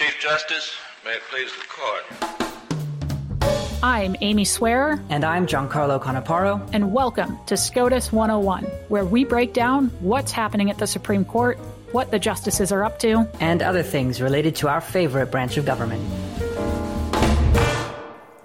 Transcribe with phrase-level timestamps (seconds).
[0.00, 2.04] Chief Justice, may it please the court.
[3.82, 4.98] I'm Amy Swearer.
[5.10, 6.66] And I'm Giancarlo Canaparo.
[6.72, 11.58] And welcome to SCOTUS 101, where we break down what's happening at the Supreme Court,
[11.92, 15.66] what the justices are up to, and other things related to our favorite branch of
[15.66, 16.02] government.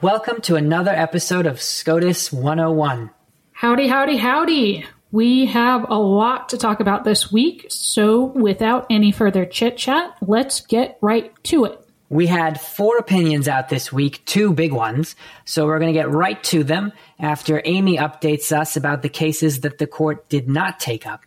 [0.02, 3.12] Welcome to another episode of SCOTUS 101.
[3.54, 4.86] Howdy, howdy, howdy.
[5.16, 10.14] We have a lot to talk about this week, so without any further chit chat,
[10.20, 11.80] let's get right to it.
[12.10, 15.16] We had four opinions out this week, two big ones,
[15.46, 19.62] so we're going to get right to them after Amy updates us about the cases
[19.62, 21.22] that the court did not take up.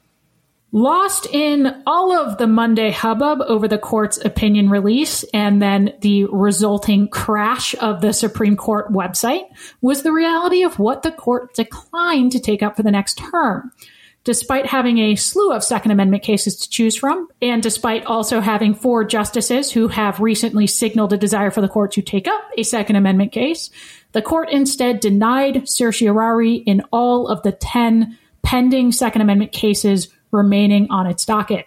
[0.71, 6.27] Lost in all of the Monday hubbub over the court's opinion release and then the
[6.27, 9.45] resulting crash of the Supreme Court website
[9.81, 13.73] was the reality of what the court declined to take up for the next term.
[14.25, 18.75] Despite having a slew of Second Amendment cases to choose from, and despite also having
[18.75, 22.63] four justices who have recently signaled a desire for the court to take up a
[22.63, 23.71] Second Amendment case,
[24.13, 30.89] the court instead denied certiorari in all of the 10 pending Second Amendment cases remaining
[30.91, 31.67] on its docket.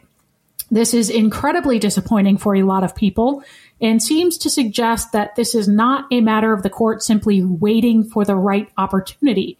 [0.70, 3.44] This is incredibly disappointing for a lot of people
[3.81, 8.04] and seems to suggest that this is not a matter of the court simply waiting
[8.04, 9.58] for the right opportunity.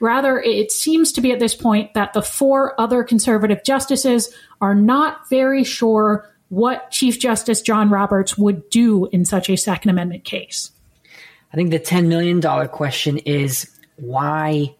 [0.00, 4.74] Rather, it seems to be at this point that the four other conservative justices are
[4.74, 10.24] not very sure what Chief Justice John Roberts would do in such a Second Amendment
[10.24, 10.72] case.
[11.52, 14.74] I think the $10 million question is why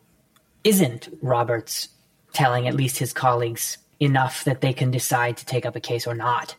[0.65, 1.89] isn't Roberts
[2.33, 6.07] telling at least his colleagues enough that they can decide to take up a case
[6.07, 6.57] or not.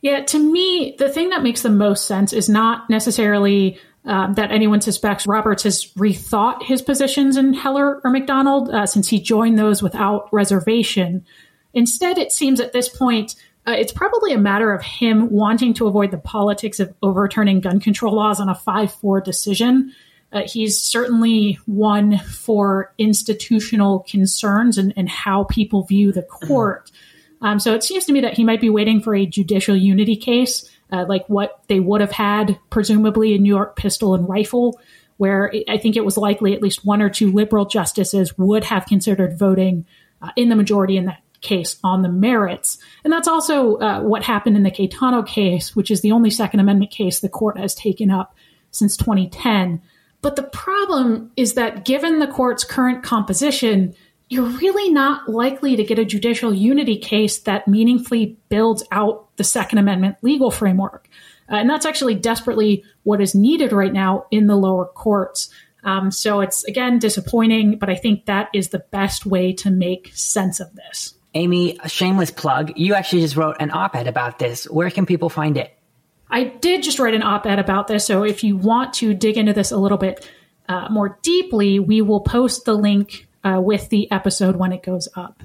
[0.00, 4.50] Yeah, to me, the thing that makes the most sense is not necessarily um, that
[4.50, 9.58] anyone suspects Roberts has rethought his positions in Heller or McDonald uh, since he joined
[9.58, 11.24] those without reservation.
[11.72, 15.86] Instead, it seems at this point uh, it's probably a matter of him wanting to
[15.86, 19.94] avoid the politics of overturning gun control laws on a 5 4 decision
[20.32, 26.90] uh, he's certainly one for institutional concerns and, and how people view the court.
[27.42, 30.16] Um, so it seems to me that he might be waiting for a judicial unity
[30.16, 34.80] case, uh, like what they would have had, presumably in New York Pistol and Rifle,
[35.16, 38.86] where I think it was likely at least one or two liberal justices would have
[38.86, 39.84] considered voting
[40.22, 42.78] uh, in the majority in that case on the merits.
[43.04, 46.60] And that's also uh, what happened in the Caetano case, which is the only Second
[46.60, 48.34] Amendment case the court has taken up
[48.70, 49.82] since 2010.
[50.22, 53.94] But the problem is that given the court's current composition,
[54.28, 59.44] you're really not likely to get a judicial unity case that meaningfully builds out the
[59.44, 61.08] Second Amendment legal framework.
[61.50, 65.50] Uh, and that's actually desperately what is needed right now in the lower courts.
[65.84, 70.12] Um, so it's, again, disappointing, but I think that is the best way to make
[70.14, 71.14] sense of this.
[71.34, 72.72] Amy, a shameless plug.
[72.76, 74.64] You actually just wrote an op ed about this.
[74.64, 75.76] Where can people find it?
[76.32, 78.06] I did just write an op ed about this.
[78.06, 80.28] So if you want to dig into this a little bit
[80.66, 85.08] uh, more deeply, we will post the link uh, with the episode when it goes
[85.14, 85.42] up.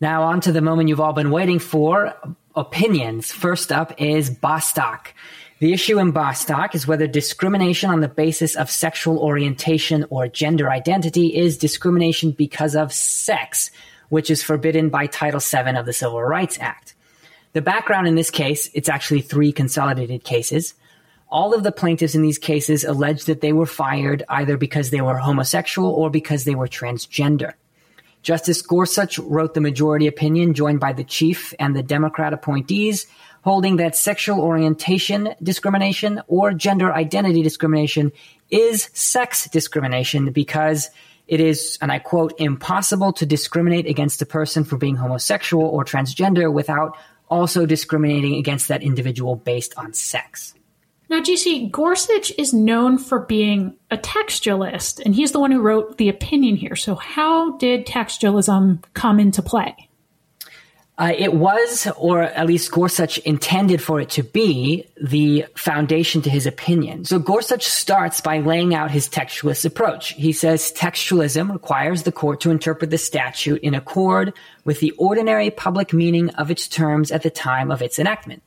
[0.00, 2.14] Now, on to the moment you've all been waiting for
[2.54, 3.32] opinions.
[3.32, 5.14] First up is Bostock.
[5.60, 10.70] The issue in Bostock is whether discrimination on the basis of sexual orientation or gender
[10.70, 13.70] identity is discrimination because of sex,
[14.10, 16.94] which is forbidden by Title VII of the Civil Rights Act.
[17.54, 20.74] The background in this case, it's actually three consolidated cases.
[21.28, 25.00] All of the plaintiffs in these cases alleged that they were fired either because they
[25.00, 27.52] were homosexual or because they were transgender.
[28.22, 33.06] Justice Gorsuch wrote the majority opinion joined by the chief and the Democrat appointees,
[33.42, 38.10] holding that sexual orientation discrimination or gender identity discrimination
[38.50, 40.90] is sex discrimination because
[41.28, 45.84] it is, and I quote, impossible to discriminate against a person for being homosexual or
[45.84, 46.98] transgender without
[47.28, 50.54] also discriminating against that individual based on sex.
[51.10, 55.98] Now, GC, Gorsuch is known for being a textualist, and he's the one who wrote
[55.98, 56.76] the opinion here.
[56.76, 59.88] So, how did textualism come into play?
[60.96, 66.30] Uh, it was, or at least Gorsuch intended for it to be, the foundation to
[66.30, 67.04] his opinion.
[67.04, 70.10] So Gorsuch starts by laying out his textualist approach.
[70.10, 74.34] He says textualism requires the court to interpret the statute in accord
[74.64, 78.44] with the ordinary public meaning of its terms at the time of its enactment.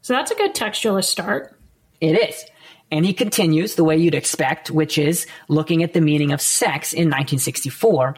[0.00, 1.56] So that's a good textualist start.
[2.00, 2.44] It is.
[2.90, 6.92] And he continues the way you'd expect, which is looking at the meaning of sex
[6.92, 8.16] in 1964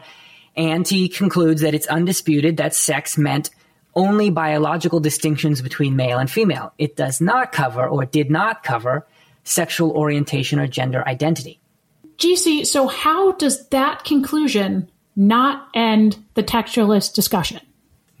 [0.55, 3.49] and he concludes that it's undisputed that sex meant
[3.95, 6.73] only biological distinctions between male and female.
[6.77, 9.05] It does not cover or did not cover
[9.43, 11.59] sexual orientation or gender identity.
[12.17, 17.59] GC, so how does that conclusion not end the textualist discussion?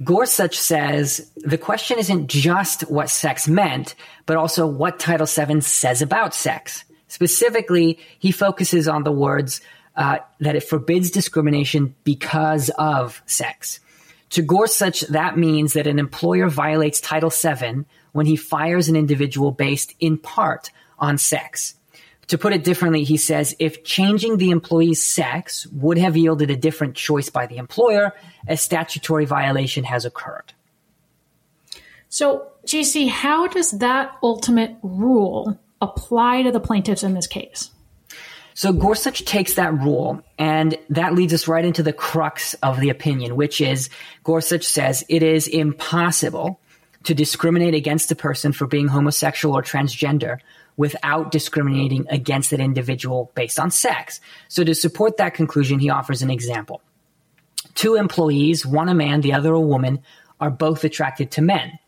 [0.03, 3.93] Gorsuch says the question isn't just what sex meant,
[4.25, 6.83] but also what Title VII says about sex.
[7.07, 9.61] Specifically, he focuses on the words
[9.95, 13.79] uh, that it forbids discrimination because of sex.
[14.31, 19.51] To Gorsuch, that means that an employer violates Title VII when he fires an individual
[19.51, 21.75] based in part on sex.
[22.27, 26.55] To put it differently, he says if changing the employee's sex would have yielded a
[26.55, 28.13] different choice by the employer,
[28.47, 30.53] a statutory violation has occurred.
[32.07, 37.71] So, GC, how does that ultimate rule apply to the plaintiffs in this case?
[38.53, 42.89] So Gorsuch takes that rule, and that leads us right into the crux of the
[42.89, 43.89] opinion, which is
[44.23, 46.59] Gorsuch says it is impossible
[47.03, 50.39] to discriminate against a person for being homosexual or transgender
[50.77, 54.21] without discriminating against that individual based on sex.
[54.47, 56.81] So to support that conclusion, he offers an example.
[57.73, 60.01] Two employees, one a man, the other a woman,
[60.39, 61.79] are both attracted to men.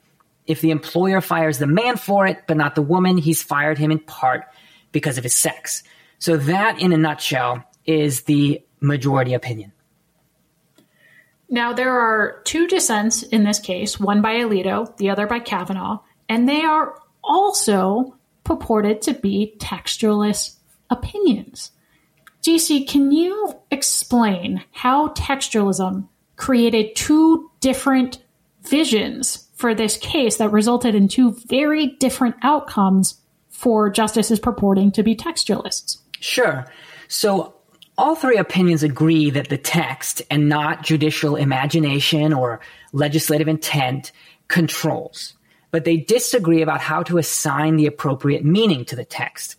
[0.45, 3.91] If the employer fires the man for it, but not the woman, he's fired him
[3.91, 4.45] in part
[4.91, 5.83] because of his sex.
[6.23, 9.73] So that, in a nutshell, is the majority opinion.
[11.49, 15.99] Now, there are two dissents in this case, one by Alito, the other by Kavanaugh,
[16.29, 18.15] and they are also
[18.45, 20.55] purported to be textualist
[20.89, 21.71] opinions.
[22.41, 28.23] GC, can you explain how textualism created two different
[28.61, 35.03] visions for this case that resulted in two very different outcomes for justices purporting to
[35.03, 35.97] be textualists?
[36.23, 36.65] Sure.
[37.09, 37.53] So
[37.97, 42.61] all three opinions agree that the text and not judicial imagination or
[42.93, 44.13] legislative intent
[44.47, 45.33] controls,
[45.69, 49.57] but they disagree about how to assign the appropriate meaning to the text.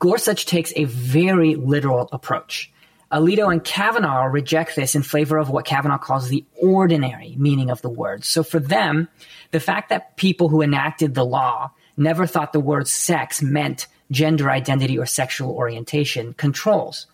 [0.00, 2.70] Gorsuch takes a very literal approach.
[3.10, 7.80] Alito and Kavanaugh reject this in favor of what Kavanaugh calls the ordinary meaning of
[7.80, 8.26] the word.
[8.26, 9.08] So for them,
[9.50, 14.50] the fact that people who enacted the law never thought the word sex meant gender
[14.50, 17.06] identity or sexual orientation controls.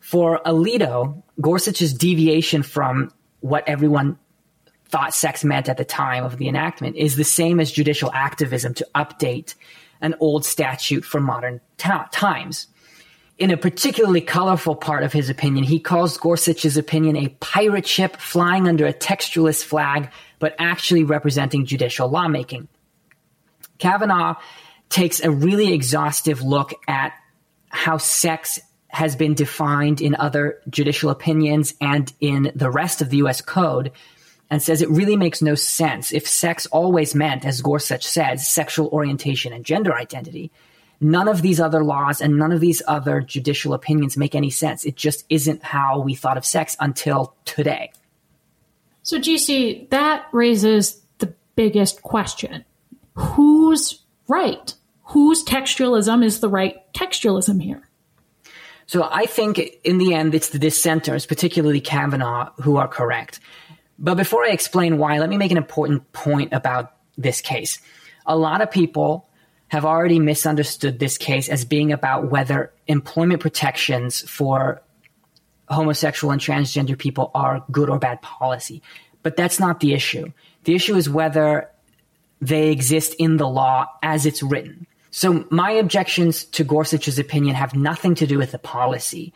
[0.00, 4.18] For Alito, Gorsuch's deviation from what everyone
[4.88, 8.74] thought sex meant at the time of the enactment is the same as judicial activism
[8.74, 9.54] to update
[10.00, 12.66] an old statute for modern times.
[13.36, 18.16] In a particularly colorful part of his opinion, he calls Gorsuch's opinion a pirate ship
[18.16, 22.66] flying under a textualist flag, but actually representing judicial lawmaking.
[23.78, 24.34] Kavanaugh
[24.88, 27.12] takes a really exhaustive look at
[27.68, 28.58] how sex
[28.88, 33.92] has been defined in other judicial opinions and in the rest of the US code
[34.50, 36.12] and says it really makes no sense.
[36.12, 40.50] If sex always meant as Gorsuch says sexual orientation and gender identity
[41.00, 44.84] none of these other laws and none of these other judicial opinions make any sense.
[44.84, 47.92] It just isn't how we thought of sex until today.
[49.02, 52.64] So GC that raises the biggest question.
[53.14, 54.74] Who's right
[55.08, 57.82] whose textualism is the right textualism here?
[58.86, 63.40] So I think in the end, it's the dissenters, particularly Kavanaugh, who are correct.
[63.98, 67.80] But before I explain why, let me make an important point about this case.
[68.26, 69.28] A lot of people
[69.68, 74.82] have already misunderstood this case as being about whether employment protections for
[75.68, 78.82] homosexual and transgender people are good or bad policy.
[79.22, 80.32] But that's not the issue.
[80.64, 81.70] The issue is whether
[82.40, 84.86] they exist in the law as it's written.
[85.10, 89.32] So my objections to Gorsuch's opinion have nothing to do with the policy,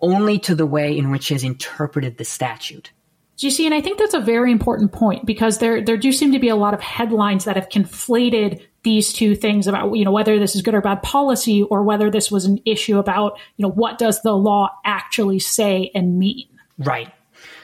[0.00, 2.92] only to the way in which he has interpreted the statute.
[3.40, 6.32] You see, and I think that's a very important point because there there do seem
[6.32, 10.10] to be a lot of headlines that have conflated these two things about you know
[10.10, 13.62] whether this is good or bad policy or whether this was an issue about you
[13.62, 16.48] know what does the law actually say and mean.
[16.78, 17.12] Right.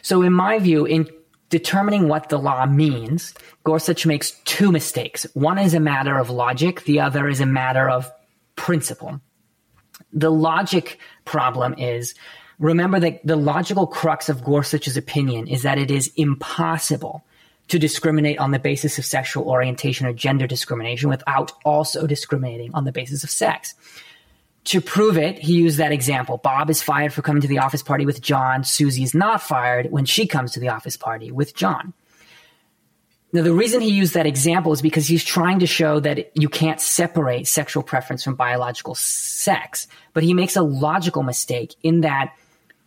[0.02, 1.08] So in my view, in
[1.50, 3.34] determining what the law means,
[3.64, 5.26] Gorsuch makes two mistakes.
[5.34, 8.10] One is a matter of logic, the other is a matter of
[8.56, 9.20] principle.
[10.12, 12.14] The logic problem is
[12.58, 17.24] remember that the logical crux of Gorsuch's opinion is that it is impossible
[17.68, 22.84] to discriminate on the basis of sexual orientation or gender discrimination without also discriminating on
[22.84, 23.74] the basis of sex.
[24.64, 26.38] To prove it, he used that example.
[26.38, 28.64] Bob is fired for coming to the office party with John.
[28.64, 31.92] Susie is not fired when she comes to the office party with John.
[33.34, 36.48] Now, the reason he used that example is because he's trying to show that you
[36.48, 39.88] can't separate sexual preference from biological sex.
[40.12, 42.32] But he makes a logical mistake in that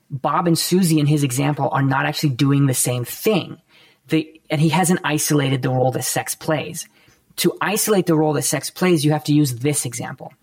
[0.09, 3.61] Bob and Susie in his example are not actually doing the same thing.
[4.07, 6.87] They, and he hasn't isolated the role that sex plays.
[7.37, 10.33] To isolate the role that sex plays, you have to use this example.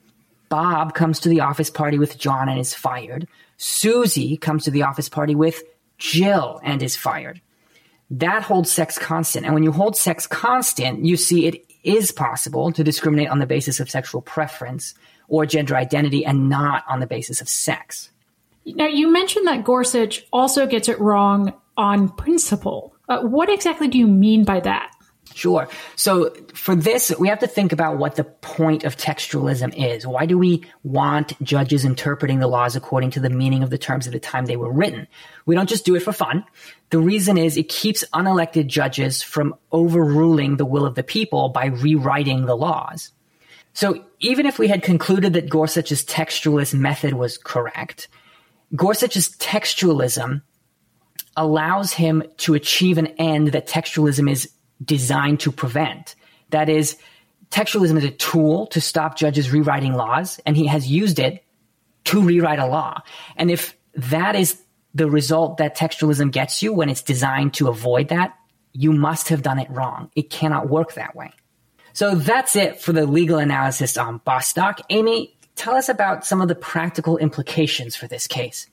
[0.55, 3.27] Bob comes to the office party with John and is fired.
[3.57, 5.65] Susie comes to the office party with
[5.99, 7.41] Jill and is fired.
[8.09, 9.45] that holds sex constant.
[9.47, 13.47] And when you hold sex constant, you see it is possible to discriminate on the
[13.47, 14.95] basis of sexual preference
[15.27, 18.11] or gender identity and not on the basis of sex.
[18.65, 22.95] Now, you mentioned that Gorsuch also gets it wrong on principle.
[23.09, 24.94] Uh, what exactly do you mean by that?
[25.33, 25.69] Sure.
[25.97, 30.07] So for this, we have to think about what the point of textualism is.
[30.07, 34.07] Why do we want judges interpreting the laws according to the meaning of the terms
[34.07, 35.09] at the time they were written?
[35.45, 36.45] We don't just do it for fun.
[36.91, 41.67] The reason is it keeps unelected judges from overruling the will of the people by
[41.67, 43.11] rewriting the laws.
[43.73, 48.07] So even if we had concluded that Gorsuch's textualist method was correct,
[48.77, 50.43] Gorsuch's textualism
[51.37, 54.49] allows him to achieve an end that textualism is
[54.83, 56.15] designed to prevent.
[56.51, 56.97] That is,
[57.51, 61.45] textualism is a tool to stop judges rewriting laws, and he has used it
[62.05, 63.03] to rewrite a law.
[63.37, 64.61] And if that is
[64.95, 68.35] the result that textualism gets you when it's designed to avoid that,
[68.73, 70.11] you must have done it wrong.
[70.15, 71.33] It cannot work that way.
[71.93, 74.81] So that's it for the legal analysis on Bostock.
[74.91, 78.69] Amy, tell us about some of the practical implications for this case.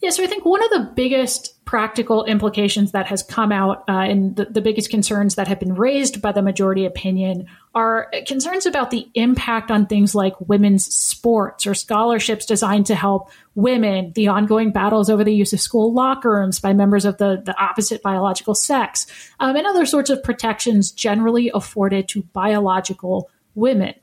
[0.00, 3.92] Yeah, so I think one of the biggest practical implications that has come out uh,
[3.92, 7.46] and the, the biggest concerns that have been raised by the majority opinion
[7.76, 13.30] are concerns about the impact on things like women's sports or scholarships designed to help
[13.54, 17.40] women, the ongoing battles over the use of school locker rooms by members of the,
[17.44, 19.06] the opposite biological sex,
[19.38, 23.94] um, and other sorts of protections generally afforded to biological women.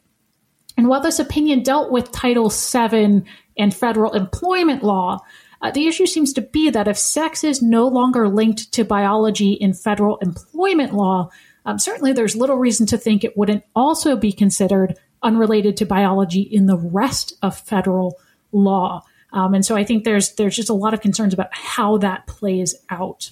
[0.78, 3.24] And while this opinion dealt with Title VII
[3.58, 5.20] and federal employment law,
[5.62, 9.54] uh, the issue seems to be that if sex is no longer linked to biology
[9.54, 11.30] in federal employment law,
[11.66, 16.42] um, certainly there's little reason to think it wouldn't also be considered unrelated to biology
[16.42, 18.20] in the rest of federal
[18.52, 19.04] law.
[19.34, 22.28] Um, and so I think there's there's just a lot of concerns about how that
[22.28, 23.32] plays out.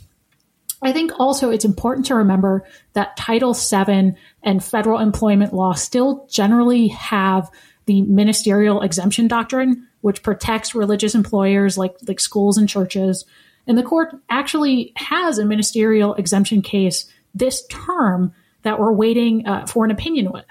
[0.81, 4.13] I think also it's important to remember that Title VII
[4.43, 7.49] and federal employment law still generally have
[7.85, 13.25] the ministerial exemption doctrine, which protects religious employers like, like schools and churches.
[13.65, 18.31] And the court actually has a ministerial exemption case this term
[18.61, 20.45] that we're waiting uh, for an opinion with.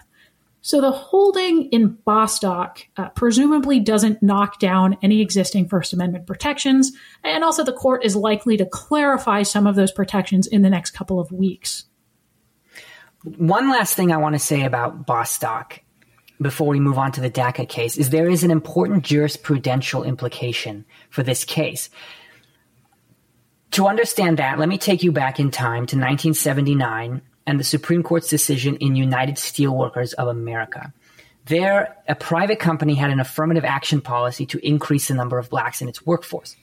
[0.61, 6.91] So the holding in Bostock uh, presumably doesn't knock down any existing First Amendment protections,
[7.23, 10.91] and also the court is likely to clarify some of those protections in the next
[10.91, 11.85] couple of weeks.
[13.23, 15.84] One last thing I want to say about Bostock
[16.41, 20.85] before we move on to the DACA case is there is an important jurisprudential implication
[21.11, 21.91] for this case.
[23.73, 28.03] To understand that, let me take you back in time to 1979 and the Supreme
[28.03, 30.93] Court's decision in United Steelworkers of America.
[31.47, 35.83] There, a private company had an affirmative action policy to increase the number of blacks
[35.83, 36.57] in its workforce.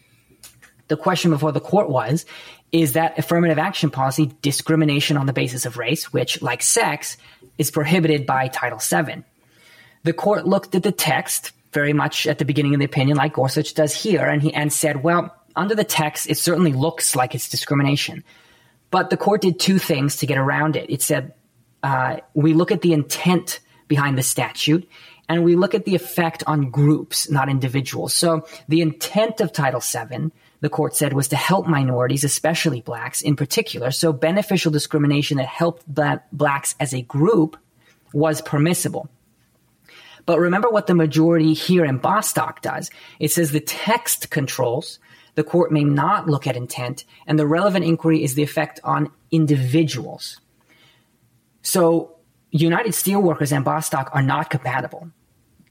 [0.87, 2.25] The question before the court was
[2.71, 7.17] is that affirmative action policy discrimination on the basis of race, which, like sex,
[7.57, 9.23] is prohibited by Title VII.
[10.03, 13.33] The court looked at the text very much at the beginning of the opinion, like
[13.33, 17.35] Gorsuch does here, and he and said, well, under the text, it certainly looks like
[17.35, 18.23] it's discrimination.
[18.89, 20.89] But the court did two things to get around it.
[20.89, 21.33] It said,
[21.83, 24.87] uh, we look at the intent behind the statute,
[25.29, 28.13] and we look at the effect on groups, not individuals.
[28.13, 33.21] So the intent of Title VII, the court said, was to help minorities, especially blacks
[33.21, 33.91] in particular.
[33.91, 35.85] So beneficial discrimination that helped
[36.31, 37.57] blacks as a group
[38.13, 39.09] was permissible.
[40.25, 42.89] But remember what the majority here in Bostock does.
[43.19, 44.99] It says the text controls.
[45.35, 49.11] The court may not look at intent, and the relevant inquiry is the effect on
[49.31, 50.41] individuals.
[51.61, 52.17] So
[52.51, 55.09] United Steelworkers and Bostock are not compatible.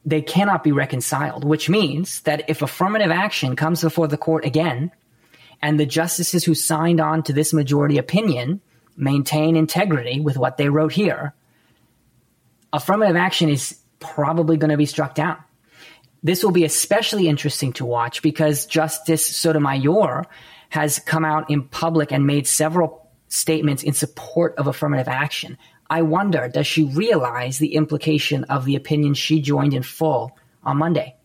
[0.05, 4.91] They cannot be reconciled, which means that if affirmative action comes before the court again,
[5.61, 8.63] and the justices who signed on to this majority opinion
[8.97, 11.35] maintain integrity with what they wrote here,
[12.73, 15.37] affirmative action is probably going to be struck down.
[16.23, 20.27] This will be especially interesting to watch because Justice Sotomayor
[20.71, 25.57] has come out in public and made several statements in support of affirmative action.
[25.89, 30.79] I wonder, does she realize the implication of the opinion she joined in full on
[30.79, 31.17] Monday?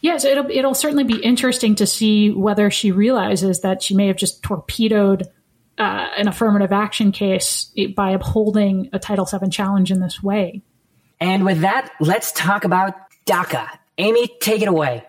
[0.00, 4.16] Yes, it'll it'll certainly be interesting to see whether she realizes that she may have
[4.16, 5.24] just torpedoed
[5.76, 10.62] uh, an affirmative action case by upholding a Title VII challenge in this way.
[11.20, 12.94] And with that, let's talk about
[13.26, 13.68] DACA.
[13.98, 15.04] Amy, take it away.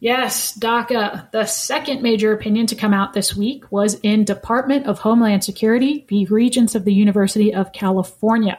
[0.00, 1.30] Yes, DACA.
[1.30, 6.04] The second major opinion to come out this week was in Department of Homeland Security
[6.08, 6.26] v.
[6.28, 8.58] Regents of the University of California.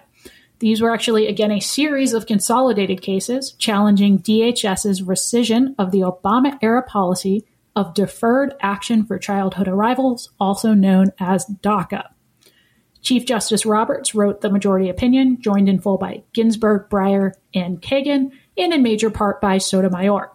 [0.60, 6.58] These were actually, again, a series of consolidated cases challenging DHS's rescission of the Obama
[6.62, 7.46] era policy
[7.76, 12.06] of Deferred Action for Childhood Arrivals, also known as DACA.
[13.04, 18.32] Chief Justice Roberts wrote the majority opinion, joined in full by Ginsburg, Breyer, and Kagan,
[18.58, 20.32] and in major part by Sotomayor.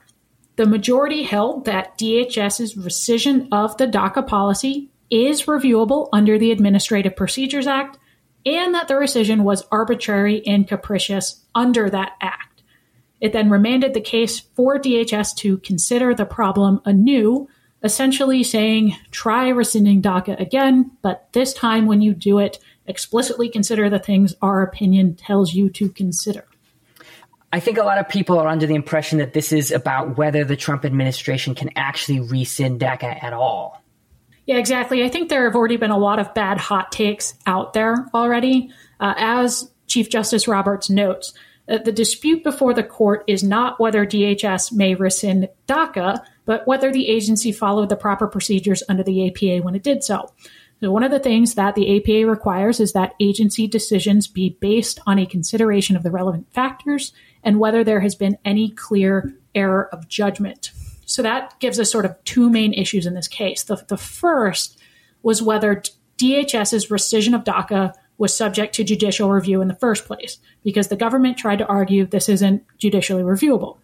[0.56, 7.16] The majority held that DHS's rescission of the DACA policy is reviewable under the Administrative
[7.16, 7.98] Procedures Act
[8.44, 12.62] and that the rescission was arbitrary and capricious under that act.
[13.20, 17.48] It then remanded the case for DHS to consider the problem anew,
[17.82, 23.88] essentially saying, try rescinding DACA again, but this time when you do it, explicitly consider
[23.88, 26.44] the things our opinion tells you to consider.
[27.52, 30.44] I think a lot of people are under the impression that this is about whether
[30.44, 33.82] the Trump administration can actually rescind DACA at all.
[34.44, 35.04] Yeah, exactly.
[35.04, 38.70] I think there have already been a lot of bad hot takes out there already.
[38.98, 41.32] Uh, as Chief Justice Roberts notes,
[41.68, 46.90] uh, the dispute before the court is not whether DHS may rescind DACA, but whether
[46.90, 50.32] the agency followed the proper procedures under the APA when it did so.
[50.80, 54.98] So one of the things that the APA requires is that agency decisions be based
[55.06, 57.12] on a consideration of the relevant factors
[57.42, 60.70] and whether there has been any clear error of judgment.
[61.04, 63.64] So that gives us sort of two main issues in this case.
[63.64, 64.80] The, the first
[65.22, 65.82] was whether
[66.16, 70.96] DHS's rescission of DACA was subject to judicial review in the first place, because the
[70.96, 73.76] government tried to argue this isn't judicially reviewable.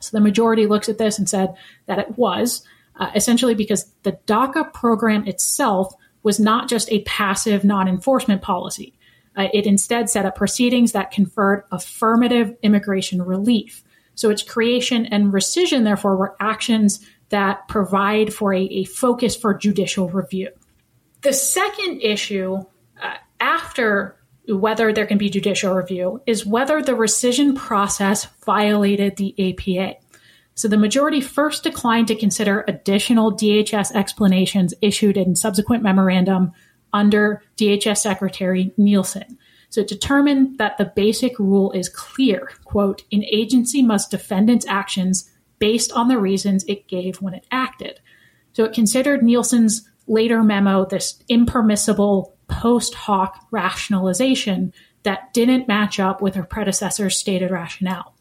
[0.00, 1.54] So the majority looks at this and said
[1.86, 2.62] that it was,
[2.96, 8.94] uh, essentially because the DACA program itself was not just a passive non enforcement policy.
[9.36, 13.82] Uh, it instead set up proceedings that conferred affirmative immigration relief.
[14.14, 19.54] So its creation and rescission, therefore, were actions that provide for a, a focus for
[19.54, 20.50] judicial review.
[21.22, 22.58] The second issue
[23.00, 24.19] uh, after
[24.56, 29.96] whether there can be judicial review is whether the rescission process violated the APA.
[30.54, 36.52] So the majority first declined to consider additional DHS explanations issued in subsequent memorandum
[36.92, 39.38] under DHS Secretary Nielsen.
[39.70, 42.50] So it determined that the basic rule is clear.
[42.64, 47.46] Quote, an agency must defend its actions based on the reasons it gave when it
[47.52, 48.00] acted.
[48.52, 54.72] So it considered Nielsen's later memo this impermissible post hoc rationalization
[55.04, 58.14] that didn't match up with her predecessor's stated rationale.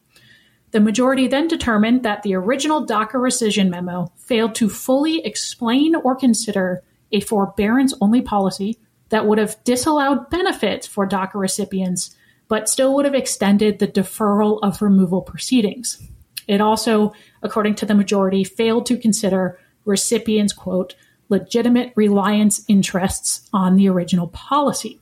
[0.72, 6.16] The majority then determined that the original DACA rescission memo failed to fully explain or
[6.16, 8.78] consider a forbearance only policy
[9.10, 12.16] that would have disallowed benefits for DACA recipients,
[12.48, 16.08] but still would have extended the deferral of removal proceedings.
[16.48, 20.96] It also, according to the majority, failed to consider recipients' quote,
[21.30, 25.00] legitimate reliance interests on the original policy.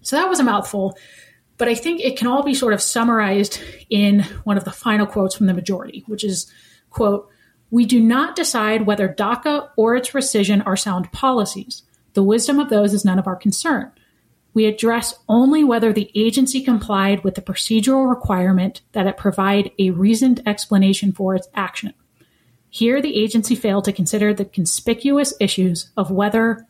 [0.00, 0.98] So that was a mouthful,
[1.58, 5.06] but I think it can all be sort of summarized in one of the final
[5.06, 6.50] quotes from the majority, which is,
[6.90, 7.28] quote,
[7.70, 11.82] we do not decide whether DACA or its rescission are sound policies.
[12.14, 13.92] The wisdom of those is none of our concern.
[14.54, 19.90] We address only whether the agency complied with the procedural requirement that it provide a
[19.90, 21.94] reasoned explanation for its action.
[22.74, 26.66] Here, the agency failed to consider the conspicuous issues of whether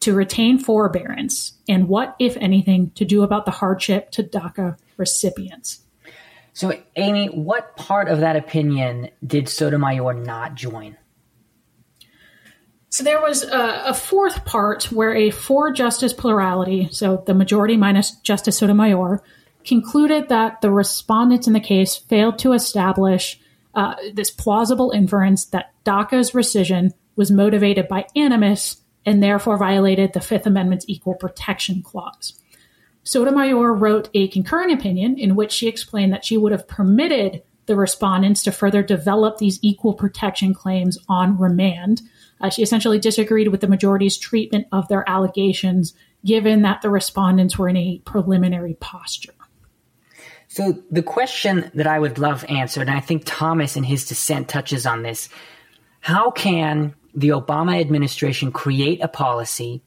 [0.00, 5.82] to retain forbearance and what, if anything, to do about the hardship to DACA recipients.
[6.54, 10.96] So, Amy, what part of that opinion did Sotomayor not join?
[12.90, 17.76] So there was a, a, fourth part where a four justice plurality, so the majority
[17.76, 19.22] minus Justice Sotomayor,
[19.64, 23.38] concluded that the respondents in the case failed to establish
[23.78, 30.20] uh, this plausible inference that DACA's rescission was motivated by animus and therefore violated the
[30.20, 32.40] Fifth Amendment's Equal Protection Clause.
[33.04, 37.76] Sotomayor wrote a concurring opinion in which she explained that she would have permitted the
[37.76, 42.02] respondents to further develop these equal protection claims on remand
[42.40, 47.58] uh, she essentially disagreed with the majority's treatment of their allegations, given that the respondents
[47.58, 49.34] were in a preliminary posture.
[50.48, 54.48] So, the question that I would love answered, and I think Thomas in his dissent
[54.48, 55.28] touches on this
[56.00, 59.82] how can the Obama administration create a policy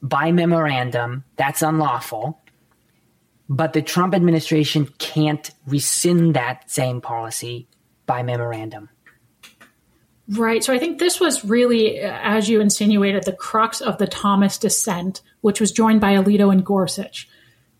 [0.00, 2.40] by memorandum that's unlawful,
[3.48, 7.68] but the Trump administration can't rescind that same policy
[8.06, 8.88] by memorandum?
[10.28, 10.62] Right.
[10.62, 15.20] So I think this was really, as you insinuated, the crux of the Thomas dissent,
[15.40, 17.28] which was joined by Alito and Gorsuch.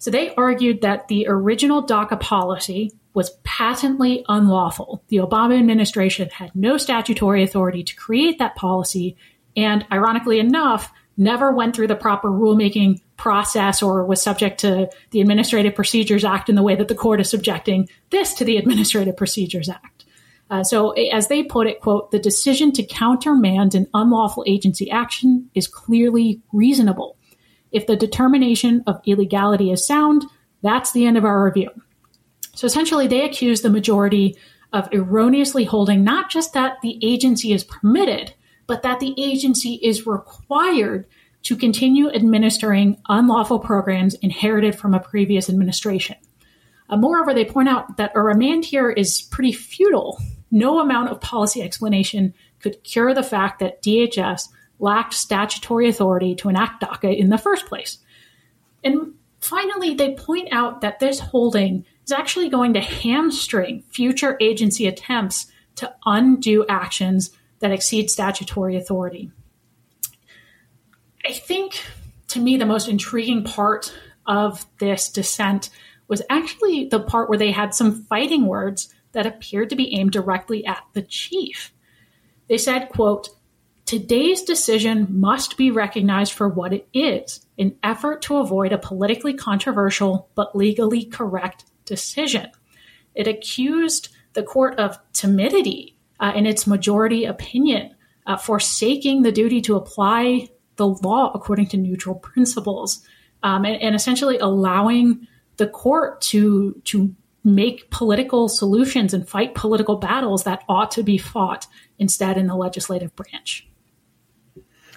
[0.03, 5.05] So they argued that the original DACA policy was patently unlawful.
[5.07, 9.17] The Obama administration had no statutory authority to create that policy,
[9.57, 15.21] and ironically enough, never went through the proper rulemaking process or was subject to the
[15.21, 19.17] Administrative Procedures Act in the way that the court is subjecting this to the Administrative
[19.17, 20.05] Procedures Act.
[20.51, 25.49] Uh, so, as they put it, quote, the decision to countermand an unlawful agency action
[25.55, 27.17] is clearly reasonable.
[27.73, 30.25] If the determination of illegality is sound,
[30.63, 31.71] that's the end of our review.
[32.55, 34.37] So, essentially, they accuse the majority
[34.73, 38.35] of erroneously holding not just that the agency is permitted,
[38.67, 41.07] but that the agency is required
[41.43, 46.17] to continue administering unlawful programs inherited from a previous administration.
[46.89, 50.19] Uh, moreover, they point out that a remand here is pretty futile
[50.53, 54.49] no amount of policy explanation could cure the fact that DHS
[54.83, 57.99] lacked statutory authority to enact DACA in the first place.
[58.85, 64.87] And finally, they point out that this holding is actually going to hamstring future agency
[64.87, 69.31] attempts to undo actions that exceed statutory authority.
[71.25, 71.81] I think,
[72.29, 75.71] to me, the most intriguing part of this dissent
[76.09, 80.11] was actually the part where they had some fighting words that appeared to be aimed
[80.11, 81.73] directly at the chief.
[82.49, 83.29] They said, quote,
[83.85, 89.35] Today's decision must be recognized for what it is an effort to avoid a politically
[89.35, 92.51] controversial but legally correct decision.
[93.15, 97.95] It accused the court of timidity uh, in its majority opinion,
[98.27, 103.05] uh, forsaking the duty to apply the law according to neutral principles,
[103.43, 107.15] um, and, and essentially allowing the court to to
[107.45, 111.67] make political solutions and fight political battles that ought to be fought
[111.99, 113.69] instead in the legislative branch.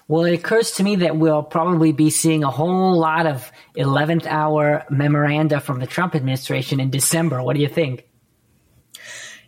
[0.07, 4.27] Well, it occurs to me that we'll probably be seeing a whole lot of 11th
[4.27, 7.41] hour memoranda from the Trump administration in December.
[7.41, 8.07] What do you think?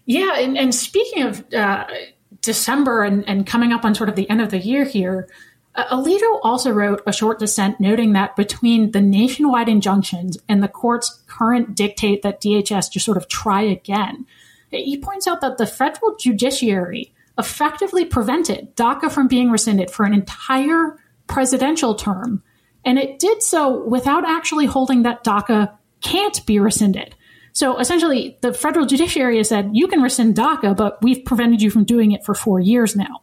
[0.05, 1.85] Yeah, and, and speaking of uh,
[2.41, 5.27] December and, and coming up on sort of the end of the year here,
[5.75, 10.67] uh, Alito also wrote a short dissent noting that between the nationwide injunctions and the
[10.67, 14.25] court's current dictate that DHS just sort of try again,
[14.71, 20.13] he points out that the federal judiciary effectively prevented DACA from being rescinded for an
[20.13, 20.97] entire
[21.27, 22.43] presidential term.
[22.83, 27.15] And it did so without actually holding that DACA can't be rescinded.
[27.53, 31.71] So essentially, the federal judiciary has said, you can rescind DACA, but we've prevented you
[31.71, 33.21] from doing it for four years now,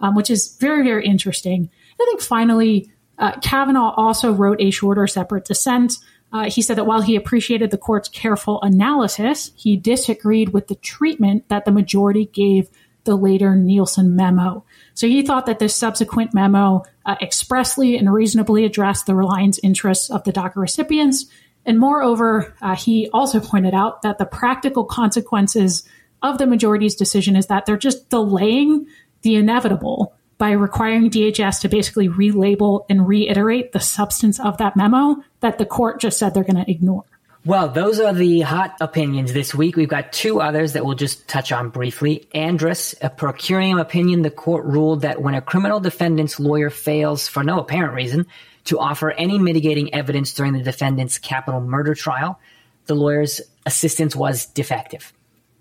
[0.00, 1.70] um, which is very, very interesting.
[2.00, 5.98] I think finally, uh, Kavanaugh also wrote a shorter separate dissent.
[6.32, 10.74] Uh, he said that while he appreciated the court's careful analysis, he disagreed with the
[10.74, 12.68] treatment that the majority gave
[13.06, 14.64] the later Nielsen memo.
[14.94, 20.10] So he thought that this subsequent memo uh, expressly and reasonably addressed the reliance interests
[20.10, 21.26] of the DACA recipients.
[21.64, 25.88] And moreover, uh, he also pointed out that the practical consequences
[26.22, 28.86] of the majority's decision is that they're just delaying
[29.22, 35.16] the inevitable by requiring DHS to basically relabel and reiterate the substance of that memo
[35.40, 37.04] that the court just said they're going to ignore.
[37.46, 39.76] Well, those are the hot opinions this week.
[39.76, 42.26] We've got two others that we'll just touch on briefly.
[42.34, 47.28] Andrus, a per curiam opinion, the court ruled that when a criminal defendant's lawyer fails
[47.28, 48.26] for no apparent reason
[48.64, 52.40] to offer any mitigating evidence during the defendant's capital murder trial,
[52.86, 55.12] the lawyer's assistance was defective.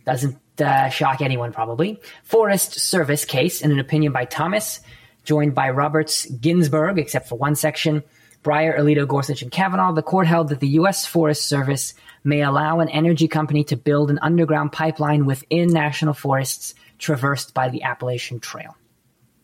[0.08, 2.02] Doesn't uh, shock anyone, probably.
[2.24, 4.80] Forest Service case in an opinion by Thomas,
[5.24, 8.02] joined by Roberts Ginsburg, except for one section,
[8.46, 9.92] Breyer, Alito, Gorsuch, and Kavanaugh.
[9.92, 11.06] The court held that the U.S.
[11.06, 16.76] Forest Service may allow an energy company to build an underground pipeline within national forests
[17.00, 18.78] traversed by the Appalachian Trail.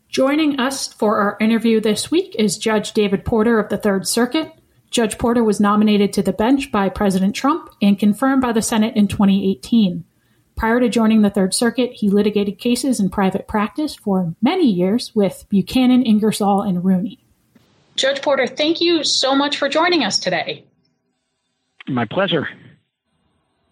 [0.07, 4.53] Joining us for our interview this week is Judge David Porter of the Third Circuit.
[4.91, 8.95] Judge Porter was nominated to the bench by President Trump and confirmed by the Senate
[8.95, 10.03] in 2018.
[10.55, 15.15] Prior to joining the Third Circuit, he litigated cases in private practice for many years
[15.15, 17.20] with Buchanan, Ingersoll, and Rooney.
[17.95, 20.65] Judge Porter, thank you so much for joining us today.
[21.88, 22.49] My pleasure.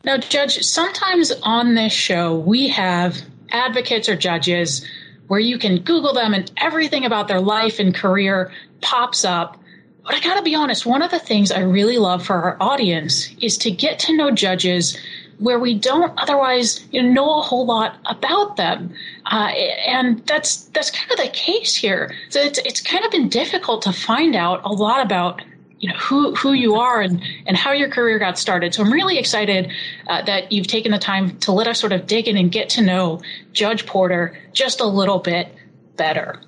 [0.03, 4.85] Now, Judge, sometimes on this show we have advocates or judges
[5.27, 8.51] where you can Google them and everything about their life and career
[8.81, 9.57] pops up.
[10.03, 13.29] But I gotta be honest, one of the things I really love for our audience
[13.39, 14.97] is to get to know judges
[15.39, 18.93] where we don't otherwise you know, know a whole lot about them.
[19.25, 19.51] Uh,
[19.87, 22.13] and that's that's kind of the case here.
[22.29, 25.41] So it's it's kind of been difficult to find out a lot about
[25.79, 28.73] you know who who you are and and how your career got started.
[28.73, 29.71] So I'm really excited
[30.07, 32.69] uh, that you've taken the time to let us sort of dig in and get
[32.69, 33.21] to know
[33.53, 35.53] Judge Porter just a little bit
[35.95, 36.41] better.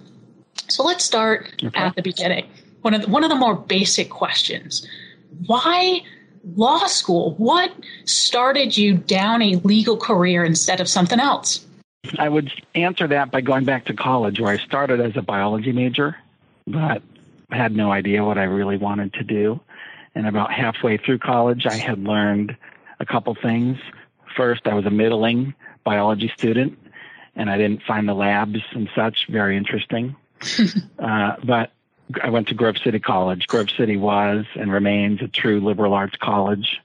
[0.67, 1.80] So let's start okay.
[1.80, 2.47] at the beginning.
[2.82, 4.86] One of the, one of the more basic questions:
[5.45, 6.01] Why
[6.56, 7.36] law school?
[7.36, 7.71] What
[8.06, 11.65] started you down a legal career instead of something else?
[12.17, 15.71] I would answer that by going back to college, where I started as a biology
[15.71, 16.15] major,
[16.65, 17.04] but
[17.51, 19.60] had no idea what I really wanted to do.
[20.15, 22.58] And about halfway through college, I had learned
[22.99, 23.77] a couple things.
[24.36, 26.77] First, I was a middling biology student,
[27.36, 30.15] and I didn't find the labs and such very interesting.
[30.99, 31.71] uh, but
[32.23, 33.47] I went to Grove City College.
[33.47, 36.81] Grove City was and remains a true liberal arts college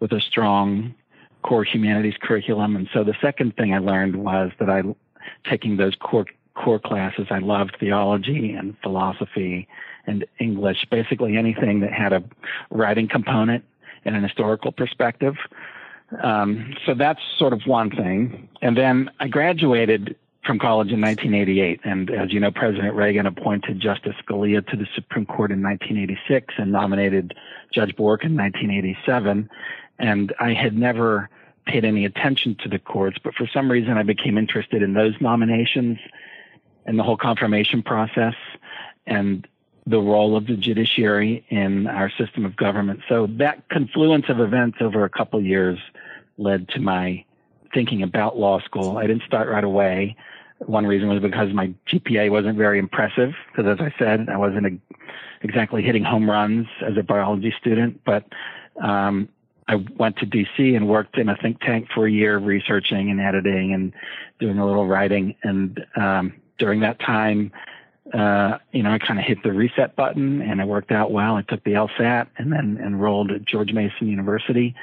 [0.00, 0.94] with a strong
[1.42, 2.76] core humanities curriculum.
[2.76, 4.82] And so the second thing I learned was that I,
[5.48, 9.68] taking those core core classes, I loved theology and philosophy
[10.06, 12.22] and English, basically anything that had a
[12.70, 13.64] writing component
[14.04, 15.36] and an historical perspective.
[16.22, 18.48] Um, so that's sort of one thing.
[18.60, 21.80] And then I graduated from college in 1988.
[21.84, 26.54] And as you know, President Reagan appointed Justice Scalia to the Supreme Court in 1986
[26.58, 27.34] and nominated
[27.72, 29.48] Judge Bork in 1987.
[29.98, 31.28] And I had never
[31.66, 35.14] paid any attention to the courts, but for some reason I became interested in those
[35.20, 35.98] nominations
[36.86, 38.34] and the whole confirmation process
[39.06, 39.46] and
[39.86, 43.00] the role of the judiciary in our system of government.
[43.08, 45.78] So that confluence of events over a couple years
[46.38, 47.24] led to my
[47.72, 48.98] thinking about law school.
[48.98, 50.16] I didn't start right away.
[50.58, 54.66] One reason was because my GPA wasn't very impressive, because as I said, I wasn't
[54.66, 54.78] a,
[55.42, 58.00] exactly hitting home runs as a biology student.
[58.04, 58.24] But
[58.82, 59.28] um,
[59.68, 63.20] I went to DC and worked in a think tank for a year, researching and
[63.20, 63.92] editing and
[64.38, 65.34] doing a little writing.
[65.42, 67.52] And um, during that time,
[68.12, 71.36] uh, you know, I kind of hit the reset button and it worked out well.
[71.36, 74.74] I took the LSAT and then enrolled at George Mason University,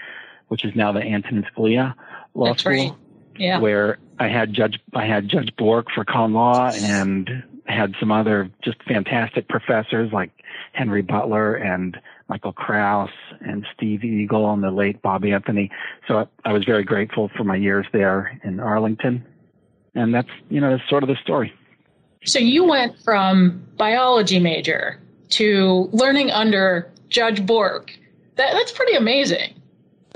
[0.47, 1.93] which is now the Antonin Scalia
[2.33, 2.71] Law That's School.
[2.71, 2.93] Right.
[3.37, 3.59] Yeah.
[3.59, 8.49] Where I had Judge I had Judge Bork for con law and had some other
[8.63, 10.31] just fantastic professors like
[10.73, 11.97] Henry Butler and
[12.29, 13.11] Michael Krauss
[13.41, 15.71] and Steve Eagle and the late Bob Anthony.
[16.07, 19.25] So I, I was very grateful for my years there in Arlington.
[19.95, 21.53] And that's, you know, that's sort of the story.
[22.25, 27.91] So you went from biology major to learning under Judge Bork.
[28.35, 29.56] That, that's pretty amazing.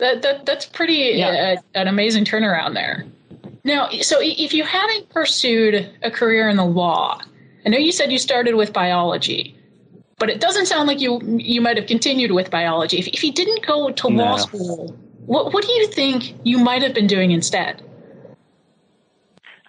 [0.01, 1.57] That, that that's pretty yeah.
[1.57, 3.05] uh, an amazing turnaround there.
[3.63, 7.21] Now, so if you hadn't pursued a career in the law,
[7.63, 9.55] I know you said you started with biology,
[10.17, 12.97] but it doesn't sound like you you might have continued with biology.
[12.97, 14.23] If, if you didn't go to no.
[14.23, 17.83] law school, what what do you think you might have been doing instead?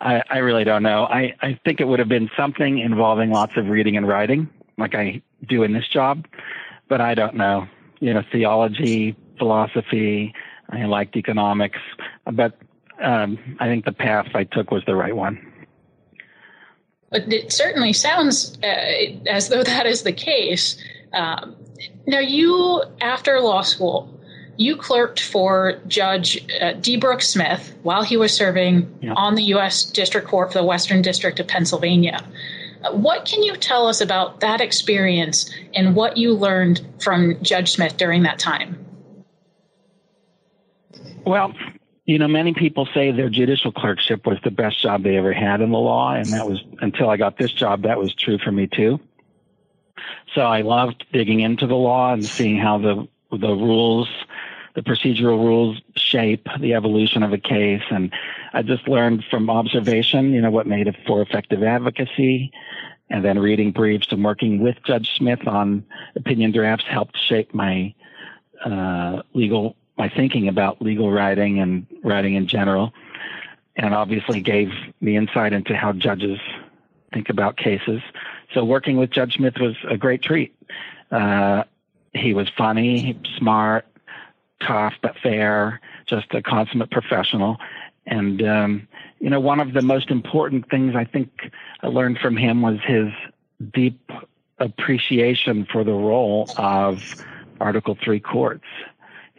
[0.01, 1.05] I, I really don't know.
[1.05, 4.95] I, I think it would have been something involving lots of reading and writing, like
[4.95, 6.27] I do in this job,
[6.89, 7.69] but I don't know.
[8.01, 10.35] You know, theology, philosophy,
[10.71, 11.79] I liked economics,
[12.31, 12.59] but
[13.03, 15.53] um, I think the path I took was the right one.
[17.11, 18.67] But it certainly sounds uh,
[19.27, 20.83] as though that is the case.
[21.13, 21.57] Um,
[22.07, 24.19] now, you, after law school,
[24.57, 26.97] you clerked for Judge uh, D.
[26.97, 29.15] Brooks Smith while he was serving yeah.
[29.15, 29.85] on the U.S.
[29.85, 32.25] District Court for the Western District of Pennsylvania.
[32.91, 37.97] What can you tell us about that experience and what you learned from Judge Smith
[37.97, 38.82] during that time?
[41.25, 41.55] Well,
[42.05, 45.61] you know, many people say their judicial clerkship was the best job they ever had
[45.61, 48.51] in the law, and that was until I got this job, that was true for
[48.51, 48.99] me too.
[50.35, 54.09] So I loved digging into the law and seeing how the the rules,
[54.75, 57.83] the procedural rules shape the evolution of a case.
[57.91, 58.13] And
[58.53, 62.53] I just learned from observation, you know, what made it for effective advocacy.
[63.11, 65.85] And then reading briefs and working with Judge Smith on
[66.17, 67.95] opinion drafts helped shape my
[68.65, 72.93] uh, legal, my thinking about legal writing and writing in general.
[73.77, 76.41] And obviously gave me insight into how judges
[77.15, 78.01] think about cases.
[78.53, 80.57] So working with Judge Smith was a great treat.
[81.13, 81.63] Uh,
[82.15, 83.87] he was funny, smart,
[84.67, 87.59] tough but fair, just a consummate professional.
[88.05, 88.89] And um,
[89.21, 92.79] you know, one of the most important things I think I learned from him was
[92.85, 93.07] his
[93.73, 94.11] deep
[94.59, 97.25] appreciation for the role of
[97.61, 98.65] Article Three courts.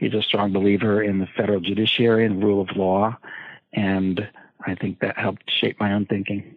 [0.04, 3.16] He's a strong believer in the federal judiciary and rule of law,
[3.72, 4.28] and
[4.66, 6.56] I think that helped shape my own thinking.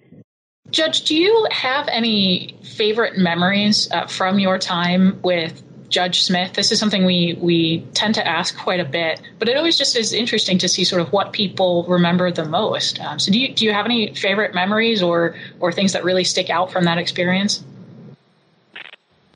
[0.71, 6.55] Judge, do you have any favorite memories uh, from your time with Judge Smith.
[6.55, 9.97] This is something we we tend to ask quite a bit, but it always just
[9.97, 13.01] is interesting to see sort of what people remember the most.
[13.01, 16.25] Um, so, do you do you have any favorite memories or or things that really
[16.25, 17.63] stick out from that experience?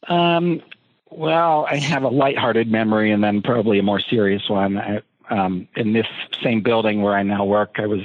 [0.08, 0.60] Um,
[1.10, 4.78] well, I have a lighthearted memory, and then probably a more serious one.
[4.78, 6.06] I, um, in this
[6.42, 8.00] same building where I now work, I was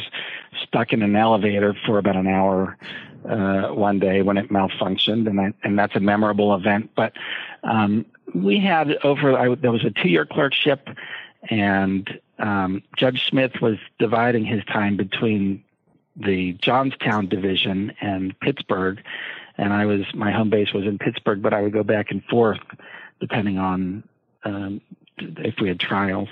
[0.64, 2.78] stuck in an elevator for about an hour
[3.28, 6.92] uh, one day when it malfunctioned, and I, and that's a memorable event.
[6.96, 7.14] But
[7.64, 10.88] um, we had over I, there was a two year clerkship,
[11.50, 15.64] and um, Judge Smith was dividing his time between
[16.16, 19.02] the Johnstown division and Pittsburgh,
[19.58, 22.24] and I was my home base was in Pittsburgh, but I would go back and
[22.26, 22.60] forth
[23.20, 24.04] depending on
[24.44, 24.82] um,
[25.18, 26.30] if we had trials.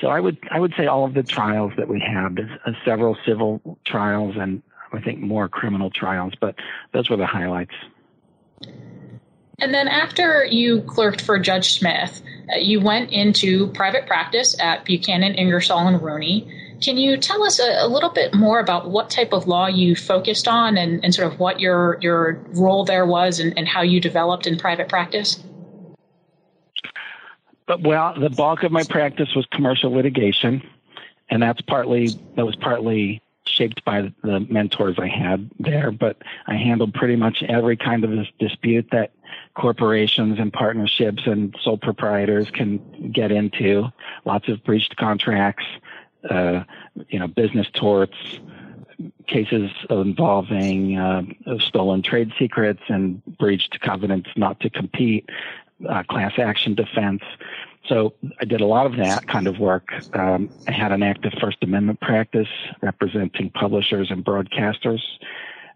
[0.00, 3.16] So I would I would say all of the trials that we had, uh, several
[3.26, 6.54] civil trials and I think, more criminal trials, but
[6.92, 7.74] those were the highlights.
[9.58, 12.22] And then after you clerked for Judge Smith,
[12.54, 16.46] uh, you went into private practice at Buchanan, Ingersoll, and Rooney.
[16.82, 19.96] Can you tell us a, a, little bit more about what type of law you
[19.96, 23.80] focused on and, and sort of what your, your role there was and, and how
[23.80, 25.42] you developed in private practice?
[27.66, 30.62] But, well, the bulk of my practice was commercial litigation,
[31.28, 35.90] and that's partly that was partly shaped by the mentors I had there.
[35.90, 39.12] But I handled pretty much every kind of dispute that
[39.54, 43.92] corporations and partnerships and sole proprietors can get into.
[44.24, 45.64] Lots of breached contracts,
[46.28, 46.64] uh,
[47.08, 48.16] you know, business torts,
[49.26, 51.22] cases involving uh,
[51.58, 55.28] stolen trade secrets and breached covenants not to compete,
[55.88, 57.22] uh, class action defense.
[57.88, 59.92] So I did a lot of that kind of work.
[60.14, 62.48] Um, I had an active First Amendment practice
[62.82, 65.00] representing publishers and broadcasters,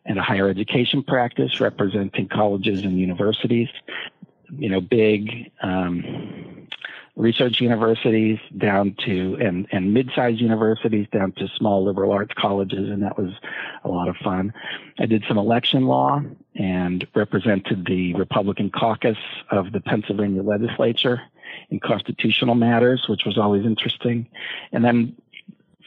[0.07, 3.69] and a higher education practice representing colleges and universities.
[4.51, 6.67] You know, big um,
[7.17, 13.03] research universities down to and and mid-sized universities down to small liberal arts colleges, and
[13.03, 13.33] that was
[13.85, 14.53] a lot of fun.
[14.99, 16.23] I did some election law
[16.55, 19.19] and represented the Republican caucus
[19.51, 21.21] of the Pennsylvania legislature
[21.71, 24.29] in constitutional matters, which was always interesting.
[24.73, 25.17] And then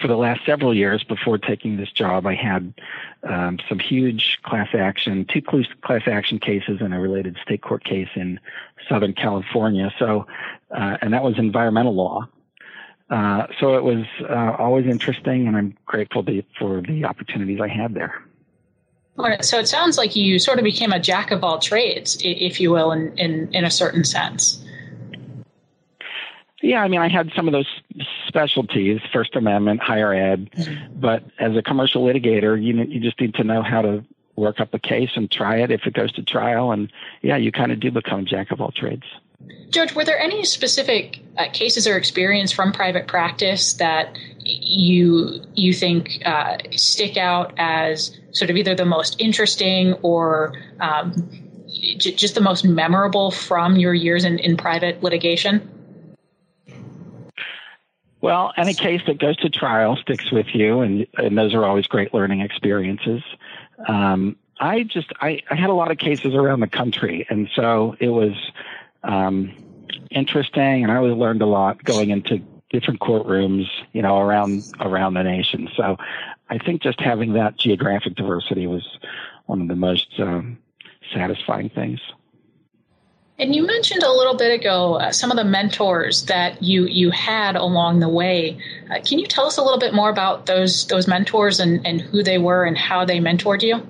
[0.01, 2.73] for the last several years before taking this job, I had
[3.23, 8.09] um, some huge class action, two class action cases and a related state court case
[8.15, 8.39] in
[8.89, 9.93] Southern California.
[9.99, 10.27] So,
[10.71, 12.27] uh, and that was environmental law.
[13.09, 17.67] Uh, so it was uh, always interesting, and I'm grateful to, for the opportunities I
[17.67, 18.23] had there.
[19.41, 22.71] So it sounds like you sort of became a jack of all trades, if you
[22.71, 24.65] will, in, in, in a certain sense.
[26.63, 27.67] Yeah, I mean, I had some of those
[28.25, 30.97] specialties, First Amendment, higher ed, mm-hmm.
[30.97, 34.03] but as a commercial litigator, you you just need to know how to
[34.37, 36.89] work up a case and try it if it goes to trial, and
[37.21, 39.03] yeah, you kind of do become jack of all trades.
[39.71, 45.73] Judge, were there any specific uh, cases or experience from private practice that you you
[45.73, 51.11] think uh, stick out as sort of either the most interesting or um,
[51.97, 55.69] j- just the most memorable from your years in, in private litigation?
[58.23, 61.87] Well, any case that goes to trial sticks with you, and, and those are always
[61.87, 63.21] great learning experiences.
[63.85, 67.97] Um, I just I, I had a lot of cases around the country, and so
[67.99, 68.31] it was
[69.03, 69.51] um,
[70.09, 75.15] interesting, and I always learned a lot going into different courtrooms, you know, around around
[75.15, 75.67] the nation.
[75.75, 75.97] So
[76.49, 78.87] I think just having that geographic diversity was
[79.47, 80.59] one of the most um,
[81.13, 81.99] satisfying things.
[83.39, 87.09] And you mentioned a little bit ago uh, some of the mentors that you you
[87.09, 88.59] had along the way.
[88.91, 91.99] Uh, can you tell us a little bit more about those those mentors and, and
[91.99, 93.85] who they were and how they mentored you?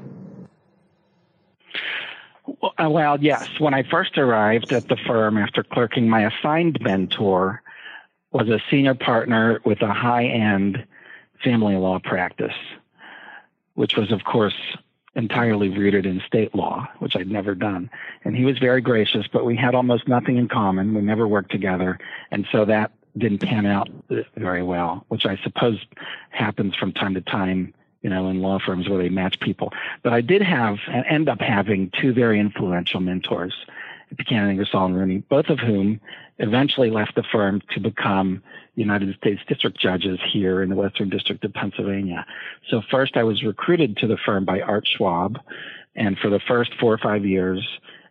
[2.61, 3.47] Well, uh, yes.
[3.59, 7.61] When I first arrived at the firm after clerking, my assigned mentor
[8.31, 10.85] was a senior partner with a high end
[11.43, 12.55] family law practice,
[13.75, 14.55] which was, of course,
[15.15, 17.89] entirely rooted in state law, which I'd never done.
[18.23, 20.93] And he was very gracious, but we had almost nothing in common.
[20.93, 21.99] We never worked together.
[22.31, 23.89] And so that didn't pan out
[24.35, 25.79] very well, which I suppose
[26.31, 29.71] happens from time to time, you know, in law firms where they match people.
[30.01, 33.53] But I did have and end up having two very influential mentors,
[34.15, 35.99] Buchanan Ingersoll and Rooney, both of whom
[36.39, 38.41] eventually left the firm to become
[38.75, 42.25] United States district judges here in the Western District of Pennsylvania.
[42.69, 45.37] So first I was recruited to the firm by Art Schwab.
[45.95, 47.63] And for the first four or five years,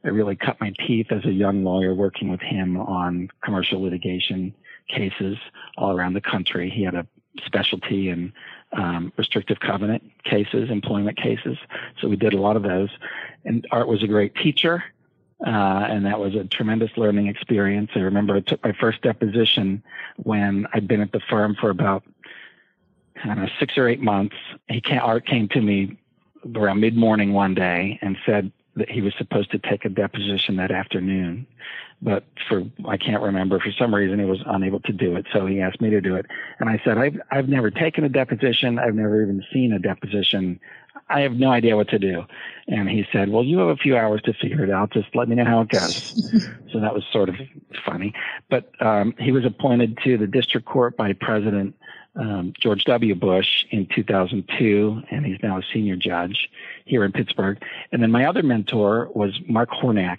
[0.04, 4.54] I really cut my teeth as a young lawyer working with him on commercial litigation
[4.88, 5.36] cases
[5.76, 6.70] all around the country.
[6.70, 7.06] He had a
[7.44, 8.32] specialty in
[8.76, 11.56] um, restrictive covenant cases, employment cases.
[12.00, 12.90] So we did a lot of those.
[13.44, 14.82] And Art was a great teacher.
[15.44, 17.90] Uh, and that was a tremendous learning experience.
[17.96, 19.82] I remember I took my first deposition
[20.16, 22.04] when I'd been at the firm for about
[23.22, 24.36] I don't know, six or eight months.
[24.68, 25.98] He came, Art came to me
[26.54, 30.56] around mid morning one day and said that he was supposed to take a deposition
[30.56, 31.46] that afternoon,
[32.00, 35.26] but for I can't remember for some reason he was unable to do it.
[35.32, 36.26] So he asked me to do it,
[36.58, 38.78] and I said I've I've never taken a deposition.
[38.78, 40.58] I've never even seen a deposition.
[41.08, 42.24] I have no idea what to do.
[42.68, 44.92] And he said, Well, you have a few hours to figure it out.
[44.92, 46.14] Just let me know how it goes.
[46.72, 47.36] so that was sort of
[47.84, 48.14] funny.
[48.48, 51.74] But um, he was appointed to the district court by President
[52.14, 53.14] um, George W.
[53.14, 56.50] Bush in 2002, and he's now a senior judge
[56.84, 57.62] here in Pittsburgh.
[57.90, 60.18] And then my other mentor was Mark Hornak.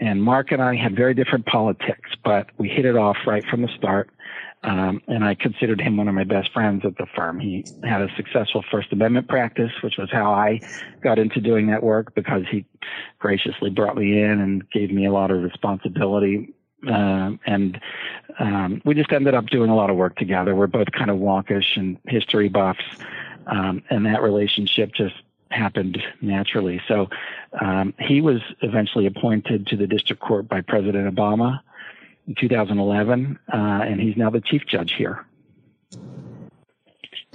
[0.00, 3.62] And Mark and I had very different politics, but we hit it off right from
[3.62, 4.10] the start.
[4.64, 7.40] Um, and I considered him one of my best friends at the firm.
[7.40, 10.60] He had a successful First Amendment practice, which was how I
[11.02, 12.64] got into doing that work because he
[13.18, 16.54] graciously brought me in and gave me a lot of responsibility.
[16.86, 17.80] Uh, and
[18.38, 20.54] um, we just ended up doing a lot of work together.
[20.54, 22.84] We're both kind of wonkish and history buffs,
[23.46, 25.14] um, and that relationship just
[25.50, 26.80] happened naturally.
[26.88, 27.08] So
[27.60, 31.60] um, he was eventually appointed to the district court by President Obama
[32.26, 35.26] in 2011, uh, and he's now the chief judge here.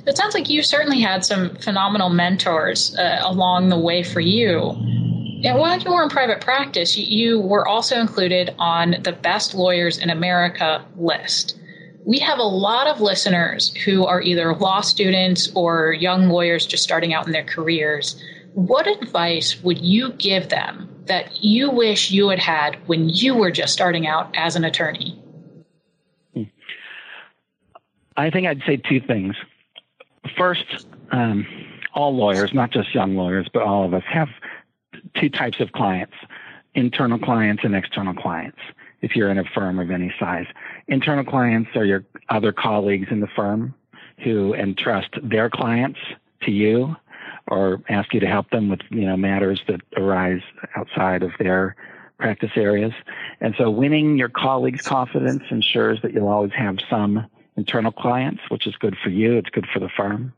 [0.06, 4.70] It sounds like you certainly had some phenomenal mentors uh, along the way for you.
[5.44, 9.98] And while you were in private practice, you were also included on the Best Lawyers
[9.98, 11.60] in America list.
[12.06, 16.84] We have a lot of listeners who are either law students or young lawyers just
[16.84, 18.22] starting out in their careers.
[18.54, 23.52] What advice would you give them that you wish you had had when you were
[23.52, 25.22] just starting out as an attorney?
[28.16, 29.36] I think I'd say two things.
[30.36, 31.46] First, um,
[31.94, 34.30] all lawyers, not just young lawyers, but all of us have
[35.16, 36.14] two types of clients
[36.74, 38.60] internal clients and external clients
[39.02, 40.46] if you're in a firm of any size.
[40.88, 43.74] Internal clients are your other colleagues in the firm
[44.20, 46.00] who entrust their clients
[46.44, 46.96] to you
[47.48, 50.42] or ask you to help them with you know matters that arise
[50.76, 51.76] outside of their
[52.18, 52.94] practice areas.
[53.42, 58.66] And so winning your colleagues' confidence ensures that you'll always have some internal clients, which
[58.66, 59.38] is good for you.
[59.38, 60.34] It's good for the firm.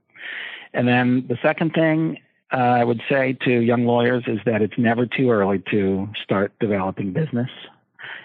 [0.74, 2.20] And then the second thing
[2.52, 6.52] uh, I would say to young lawyers is that it's never too early to start
[6.60, 7.50] developing business.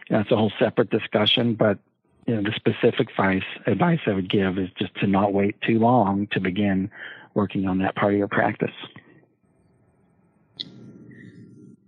[0.09, 1.79] You know, a whole separate discussion, but
[2.27, 5.79] you know, the specific advice, advice I would give is just to not wait too
[5.79, 6.91] long to begin
[7.35, 8.71] working on that part of your practice.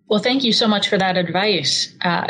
[0.08, 1.94] Well, thank you so much for that advice.
[2.00, 2.26] Uh,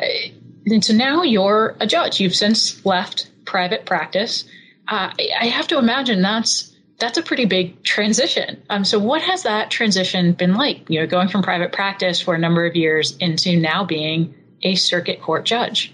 [0.66, 2.20] and so now you're a judge.
[2.20, 4.44] You've since left private practice.
[4.88, 5.10] Uh,
[5.40, 8.62] I have to imagine that's that's a pretty big transition.
[8.70, 10.88] Um, so, what has that transition been like?
[10.88, 14.74] You know, going from private practice for a number of years into now being a
[14.76, 15.92] circuit court judge.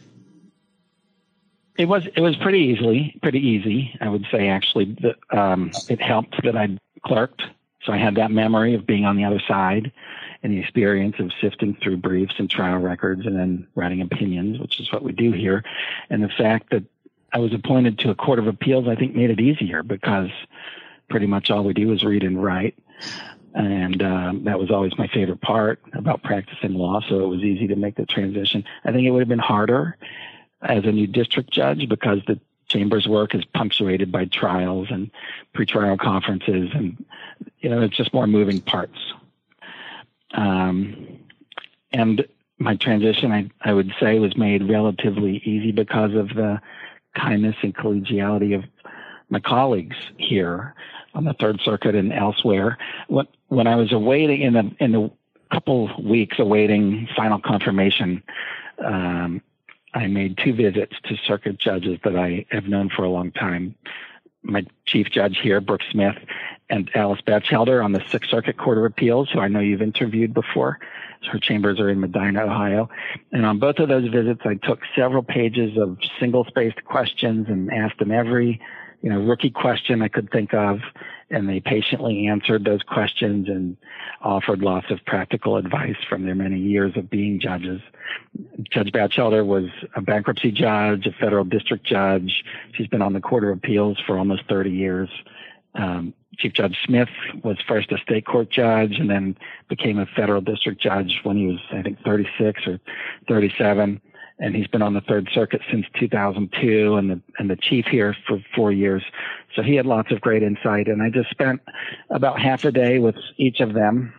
[1.76, 3.96] It was it was pretty easily pretty easy.
[4.00, 7.42] I would say actually that um, it helped that I clerked,
[7.82, 9.92] so I had that memory of being on the other side,
[10.42, 14.80] and the experience of sifting through briefs and trial records, and then writing opinions, which
[14.80, 15.64] is what we do here,
[16.10, 16.84] and the fact that
[17.32, 20.30] I was appointed to a court of appeals, I think made it easier because
[21.08, 22.78] pretty much all we do is read and write.
[23.54, 27.00] And um, that was always my favorite part about practicing law.
[27.08, 28.64] So it was easy to make the transition.
[28.84, 29.96] I think it would have been harder
[30.62, 32.38] as a new district judge because the
[32.72, 35.10] chamber's work is punctuated by trials and
[35.54, 37.04] pretrial conferences, and
[37.60, 38.98] you know it's just more moving parts.
[40.34, 41.18] Um,
[41.92, 42.26] and
[42.58, 46.60] my transition, I, I would say, was made relatively easy because of the
[47.14, 48.64] kindness and collegiality of
[49.28, 50.74] my colleagues here
[51.14, 52.78] on the Third Circuit and elsewhere.
[53.08, 55.10] When, when I was awaiting in the in the
[55.50, 58.22] couple weeks awaiting final confirmation,
[58.82, 59.42] um,
[59.94, 63.74] I made two visits to circuit judges that I have known for a long time.
[64.42, 66.16] My chief judge here, Brooks Smith,
[66.68, 70.34] and Alice Batchelder on the Sixth Circuit Court of Appeals, who I know you've interviewed
[70.34, 70.78] before.
[71.30, 72.88] Her chambers are in Medina, Ohio.
[73.30, 77.72] And on both of those visits, I took several pages of single spaced questions and
[77.72, 78.60] asked them every
[79.02, 80.78] you know, rookie question I could think of,
[81.32, 83.76] and they patiently answered those questions and
[84.20, 87.80] offered lots of practical advice from their many years of being judges.
[88.70, 89.64] Judge Batchelder was
[89.96, 92.44] a bankruptcy judge, a federal district judge.
[92.74, 95.08] She's been on the Court of Appeals for almost 30 years.
[95.74, 97.08] Um, Chief Judge Smith
[97.42, 99.36] was first a state court judge and then
[99.68, 102.78] became a federal district judge when he was, I think, 36 or
[103.28, 104.00] 37
[104.42, 108.14] and he's been on the Third Circuit since 2002, and the and the chief here
[108.26, 109.04] for four years.
[109.54, 111.62] So he had lots of great insight, and I just spent
[112.10, 114.12] about half a day with each of them,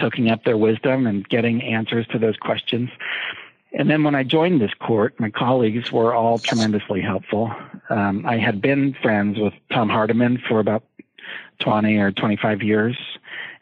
[0.00, 2.90] soaking up their wisdom and getting answers to those questions.
[3.72, 7.54] And then when I joined this court, my colleagues were all tremendously helpful.
[7.90, 10.82] Um, I had been friends with Tom Hardiman for about
[11.60, 12.96] 20 or 25 years.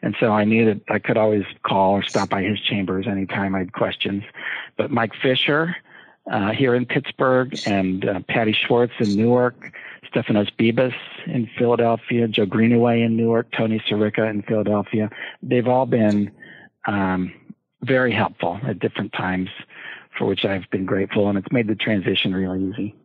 [0.01, 3.55] And so I knew that I could always call or stop by his chambers anytime
[3.55, 4.23] I had questions.
[4.77, 5.75] But Mike Fisher
[6.31, 9.73] uh, here in Pittsburgh and uh, Patty Schwartz in Newark,
[10.09, 10.93] Stephanos Bibas
[11.25, 15.09] in Philadelphia, Joe Greenaway in Newark, Tony Scirica in Philadelphia,
[15.41, 16.31] they've all been
[16.85, 17.33] um,
[17.81, 19.49] very helpful at different times
[20.17, 22.95] for which I've been grateful, and it's made the transition really easy.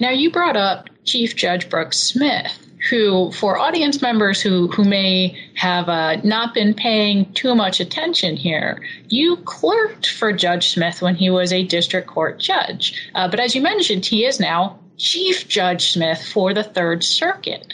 [0.00, 5.36] Now, you brought up Chief Judge Brooks Smith who, for audience members who, who may
[5.54, 11.14] have uh, not been paying too much attention here, you clerked for Judge Smith when
[11.14, 13.10] he was a district court judge.
[13.14, 17.72] Uh, but as you mentioned, he is now Chief Judge Smith for the Third Circuit.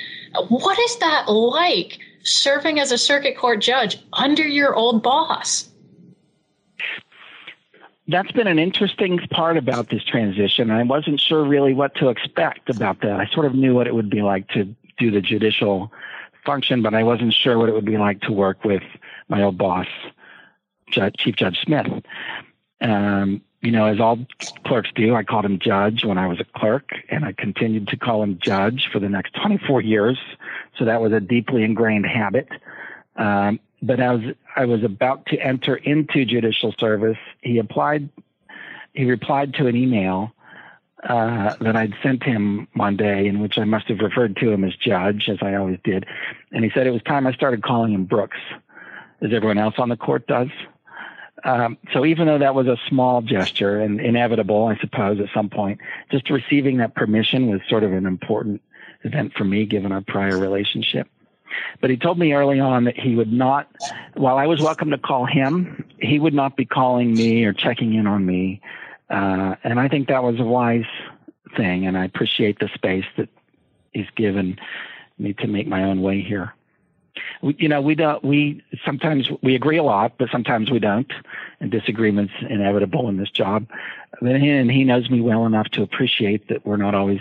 [0.48, 5.67] What is that like serving as a circuit court judge under your old boss?
[8.08, 10.70] That's been an interesting part about this transition.
[10.70, 13.20] I wasn't sure really what to expect about that.
[13.20, 14.64] I sort of knew what it would be like to
[14.96, 15.92] do the judicial
[16.44, 18.82] function, but I wasn't sure what it would be like to work with
[19.28, 19.86] my old boss,
[20.90, 21.86] Chief Judge Smith.
[22.80, 24.24] Um, you know, as all
[24.64, 27.96] clerks do, I called him Judge when I was a clerk, and I continued to
[27.98, 30.18] call him Judge for the next 24 years.
[30.78, 32.48] So that was a deeply ingrained habit.
[33.16, 34.20] Um, but as
[34.56, 38.08] I was about to enter into judicial service, he applied.
[38.94, 40.32] He replied to an email
[41.04, 44.64] uh, that I'd sent him one day, in which I must have referred to him
[44.64, 46.06] as Judge, as I always did.
[46.50, 48.38] And he said it was time I started calling him Brooks,
[49.20, 50.48] as everyone else on the court does.
[51.44, 55.48] Um, so even though that was a small gesture and inevitable, I suppose, at some
[55.48, 58.60] point, just receiving that permission was sort of an important
[59.04, 61.08] event for me, given our prior relationship.
[61.80, 63.68] But he told me early on that he would not,
[64.14, 67.94] while I was welcome to call him, he would not be calling me or checking
[67.94, 68.60] in on me
[69.10, 70.84] uh, and I think that was a wise
[71.56, 73.28] thing, and I appreciate the space that
[73.92, 74.58] he's given
[75.18, 76.54] me to make my own way here.
[77.42, 78.22] We, you know, we don't.
[78.22, 81.10] We sometimes we agree a lot, but sometimes we don't,
[81.60, 83.66] and disagreements inevitable in this job.
[84.20, 87.20] And he knows me well enough to appreciate that we're not always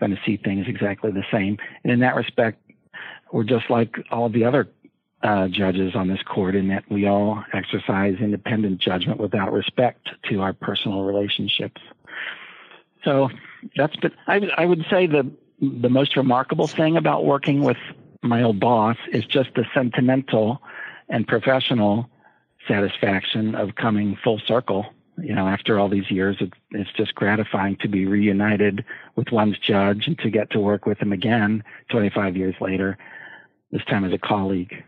[0.00, 1.58] going to see things exactly the same.
[1.82, 2.58] And in that respect,
[3.34, 4.68] we're just like all the other
[5.24, 10.40] uh, judges on this court in that we all exercise independent judgment without respect to
[10.40, 11.80] our personal relationships.
[13.02, 13.30] So
[13.76, 15.28] that's been, I, I would say the,
[15.60, 17.76] the most remarkable thing about working with
[18.22, 20.62] my old boss is just the sentimental
[21.08, 22.08] and professional
[22.68, 24.86] satisfaction of coming full circle.
[25.20, 28.84] You know, after all these years, it, it's just gratifying to be reunited
[29.16, 32.96] with one's judge and to get to work with him again 25 years later,
[33.70, 34.84] this time as a colleague.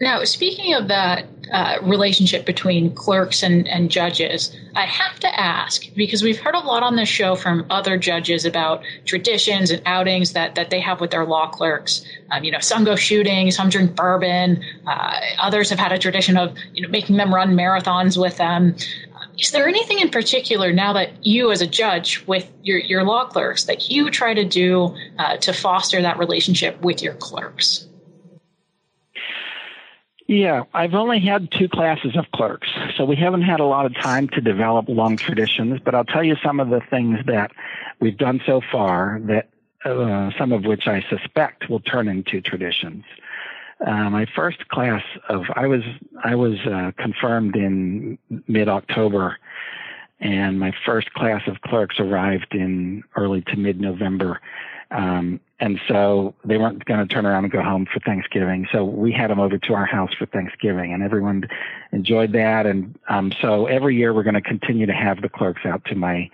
[0.00, 5.94] Now, speaking of that uh, relationship between clerks and, and judges, I have to ask
[5.94, 10.32] because we've heard a lot on this show from other judges about traditions and outings
[10.32, 12.02] that, that they have with their law clerks.
[12.30, 14.62] Um, you know, some go shooting, some drink bourbon.
[14.86, 18.76] Uh, others have had a tradition of you know making them run marathons with them.
[19.40, 23.24] Is there anything in particular now that you, as a judge, with your, your law
[23.24, 27.88] clerks, that you try to do uh, to foster that relationship with your clerks?
[30.26, 33.94] Yeah, I've only had two classes of clerks, so we haven't had a lot of
[33.94, 35.80] time to develop long traditions.
[35.82, 37.50] But I'll tell you some of the things that
[37.98, 39.48] we've done so far that
[39.84, 43.04] uh, some of which I suspect will turn into traditions.
[43.86, 45.82] Uh, my first class of I was
[46.22, 49.38] I was uh, confirmed in mid October,
[50.20, 54.40] and my first class of clerks arrived in early to mid November.
[54.90, 58.66] Um, and so they weren't going to turn around and go home for Thanksgiving.
[58.72, 61.44] So we had them over to our house for Thanksgiving, and everyone
[61.92, 62.66] enjoyed that.
[62.66, 65.94] And um, so every year we're going to continue to have the clerks out to
[65.94, 66.28] my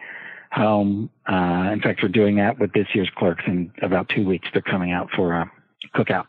[0.52, 1.10] home.
[1.30, 4.48] Uh, in fact, we're doing that with this year's clerks in about two weeks.
[4.52, 5.50] They're coming out for a
[5.94, 6.26] cookout.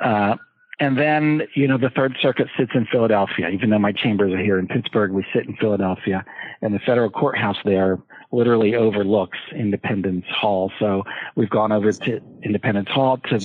[0.00, 0.36] Uh,
[0.80, 3.48] and then, you know, the Third Circuit sits in Philadelphia.
[3.48, 6.24] Even though my chambers are here in Pittsburgh, we sit in Philadelphia.
[6.62, 7.98] And the federal courthouse there
[8.32, 10.72] literally overlooks Independence Hall.
[10.80, 11.04] So
[11.36, 13.40] we've gone over to Independence Hall to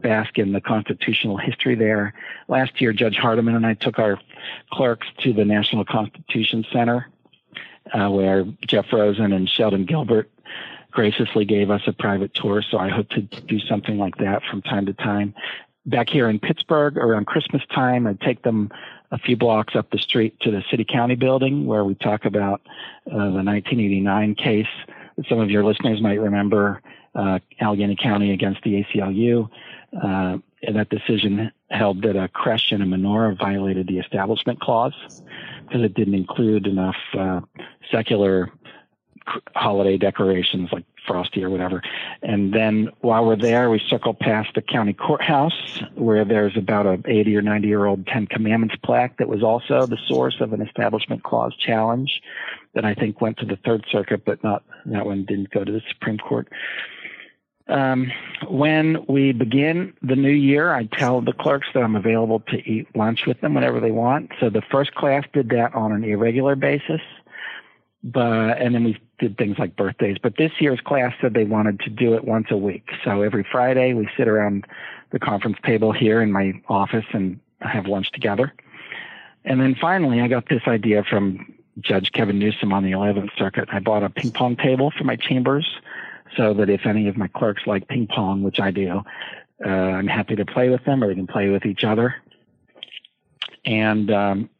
[0.00, 2.14] bask in the constitutional history there.
[2.48, 4.18] Last year, Judge Hardiman and I took our
[4.72, 7.06] clerks to the National Constitution Center,
[7.94, 10.28] uh, where Jeff Rosen and Sheldon Gilbert
[10.90, 12.62] graciously gave us a private tour.
[12.68, 15.34] So I hope to do something like that from time to time.
[15.84, 18.70] Back here in Pittsburgh around Christmas time, I'd take them
[19.10, 22.62] a few blocks up the street to the city county building where we talk about
[23.06, 24.66] uh, the 1989 case
[25.28, 26.82] some of your listeners might remember,
[27.14, 29.48] uh, Allegheny County against the ACLU.
[30.02, 34.94] Uh, and that decision held that a creche and a menorah violated the Establishment Clause
[35.66, 37.40] because it didn't include enough uh,
[37.90, 38.50] secular
[39.54, 41.82] holiday decorations like Frosty or whatever.
[42.22, 47.00] And then while we're there, we circle past the county courthouse where there's about a
[47.06, 50.62] 80 or 90 year old Ten Commandments plaque that was also the source of an
[50.62, 52.20] Establishment Clause challenge
[52.74, 55.72] that I think went to the Third Circuit, but not that one didn't go to
[55.72, 56.48] the Supreme Court.
[57.68, 58.10] Um,
[58.48, 62.88] when we begin the new year, I tell the clerks that I'm available to eat
[62.96, 64.32] lunch with them whenever they want.
[64.40, 67.00] So the first class did that on an irregular basis
[68.04, 70.16] but and then we did things like birthdays.
[70.22, 72.88] But this year's class said they wanted to do it once a week.
[73.04, 74.66] So every Friday we sit around
[75.10, 78.52] the conference table here in my office and have lunch together.
[79.44, 83.68] And then finally, I got this idea from Judge Kevin Newsom on the 11th Circuit.
[83.72, 85.66] I bought a ping pong table for my chambers
[86.36, 89.02] so that if any of my clerks like ping pong, which I do,
[89.64, 92.16] uh, I'm happy to play with them or we can play with each other.
[93.64, 94.50] And um,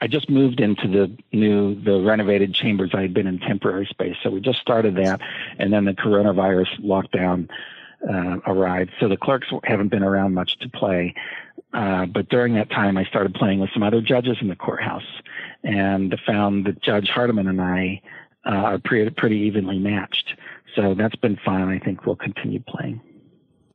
[0.00, 2.90] I just moved into the new, the renovated chambers.
[2.94, 4.16] I had been in temporary space.
[4.22, 5.20] So we just started that.
[5.58, 7.48] And then the coronavirus lockdown
[8.08, 8.92] uh, arrived.
[9.00, 11.14] So the clerks haven't been around much to play.
[11.72, 15.02] Uh, but during that time, I started playing with some other judges in the courthouse
[15.64, 18.00] and found that Judge Hardiman and I
[18.46, 20.34] uh, are pretty, pretty evenly matched.
[20.76, 21.68] So that's been fun.
[21.68, 23.00] I think we'll continue playing.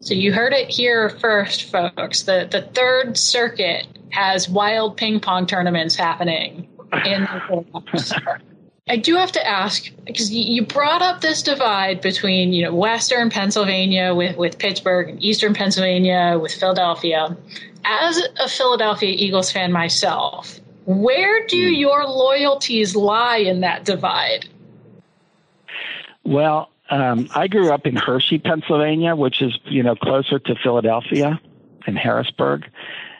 [0.03, 2.23] So you heard it here first, folks.
[2.23, 6.67] The the Third Circuit has wild ping pong tournaments happening
[7.05, 8.11] in the courthouse.
[8.89, 13.29] I do have to ask because you brought up this divide between you know Western
[13.29, 17.37] Pennsylvania with with Pittsburgh and Eastern Pennsylvania with Philadelphia.
[17.85, 21.75] As a Philadelphia Eagles fan myself, where do hmm.
[21.75, 24.49] your loyalties lie in that divide?
[26.25, 31.41] Well, um, I grew up in Hershey, Pennsylvania, which is you know closer to Philadelphia
[31.87, 32.69] and Harrisburg,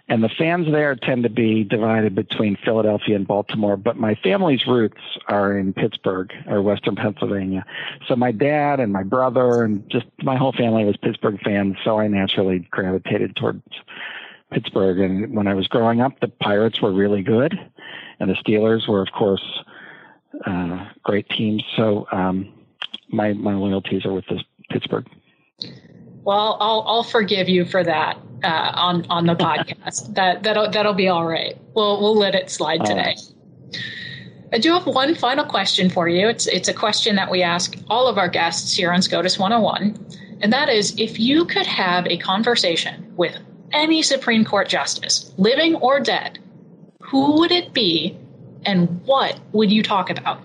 [0.07, 3.76] and the fans there tend to be divided between Philadelphia and Baltimore.
[3.76, 7.65] But my family's roots are in Pittsburgh or Western Pennsylvania.
[8.07, 11.78] So my dad and my brother and just my whole family was Pittsburgh fans.
[11.84, 13.63] So I naturally gravitated towards
[14.51, 14.99] Pittsburgh.
[14.99, 17.59] And when I was growing up, the Pirates were really good,
[18.19, 19.63] and the Steelers were, of course,
[20.45, 21.63] uh, great teams.
[21.76, 22.53] So um,
[23.14, 25.07] my my loyalties are with this Pittsburgh.
[26.24, 30.14] Well, I'll I'll forgive you for that uh, on on the podcast.
[30.16, 31.57] that that'll that'll be all right.
[31.76, 33.16] We'll we'll let it slide today.
[34.51, 36.28] I do have one final question for you.
[36.28, 39.97] It's it's a question that we ask all of our guests here on SCOTUS 101,
[40.41, 43.38] and that is if you could have a conversation with
[43.72, 46.38] any Supreme Court justice, living or dead,
[47.01, 48.16] who would it be,
[48.64, 50.39] and what would you talk about?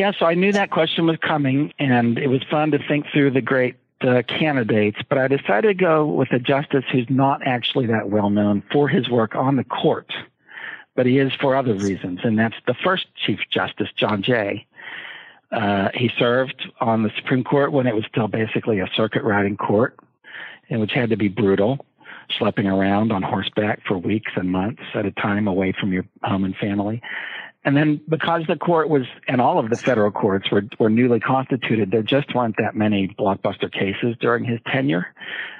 [0.00, 3.32] Yeah, so I knew that question was coming, and it was fun to think through
[3.32, 7.84] the great uh, candidates, but I decided to go with a justice who's not actually
[7.88, 10.10] that well known for his work on the court,
[10.96, 14.66] but he is for other reasons, and that's the first Chief Justice, John Jay.
[15.52, 19.58] Uh, he served on the Supreme Court when it was still basically a circuit riding
[19.58, 19.98] court,
[20.70, 21.84] and which had to be brutal,
[22.40, 26.44] schlepping around on horseback for weeks and months at a time away from your home
[26.44, 27.02] and family.
[27.64, 31.20] And then because the court was, and all of the federal courts were, were newly
[31.20, 35.06] constituted, there just weren't that many blockbuster cases during his tenure.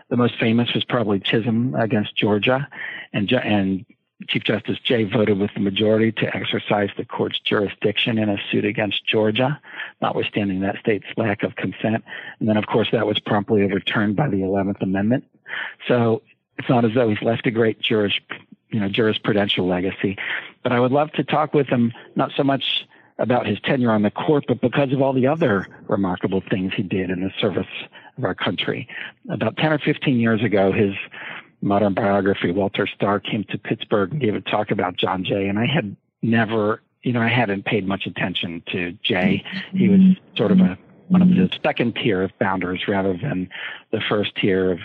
[0.09, 2.67] The most famous was probably Chisholm against Georgia,
[3.13, 3.85] and, and
[4.29, 8.65] Chief Justice Jay voted with the majority to exercise the court's jurisdiction in a suit
[8.65, 9.61] against Georgia,
[10.01, 12.05] notwithstanding that state's lack of consent.
[12.39, 15.25] And then, of course, that was promptly overturned by the 11th Amendment.
[15.87, 16.23] So
[16.59, 18.19] it's not as though he's left a great juris,
[18.71, 20.17] you know, jurisprudential legacy.
[20.63, 22.87] But I would love to talk with him, not so much
[23.19, 26.83] about his tenure on the court, but because of all the other remarkable things he
[26.83, 27.67] did in the service
[28.17, 28.89] of our country.
[29.29, 30.95] About 10 or 15 years ago, his
[31.61, 35.59] modern biography, Walter Stahr, came to Pittsburgh and gave a talk about John Jay, and
[35.59, 39.45] I had never, you know, I hadn't paid much attention to Jay.
[39.73, 40.01] He was
[40.37, 43.51] sort of a one of the second tier of founders rather than
[43.91, 44.79] the first tier of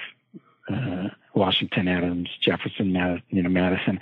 [0.72, 3.99] uh, Washington, Adams, Jefferson, you know, Madison.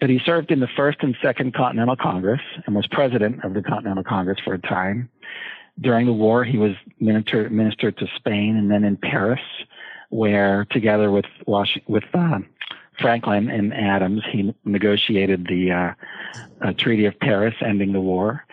[0.00, 3.62] But he served in the First and Second Continental Congress and was president of the
[3.62, 5.08] Continental Congress for a time.
[5.80, 9.40] During the war, he was minister, minister to Spain and then in Paris,
[10.10, 11.24] where together with
[11.86, 12.40] with uh,
[13.00, 15.94] Franklin and Adams, he negotiated the uh,
[16.60, 18.44] uh, Treaty of Paris, ending the war.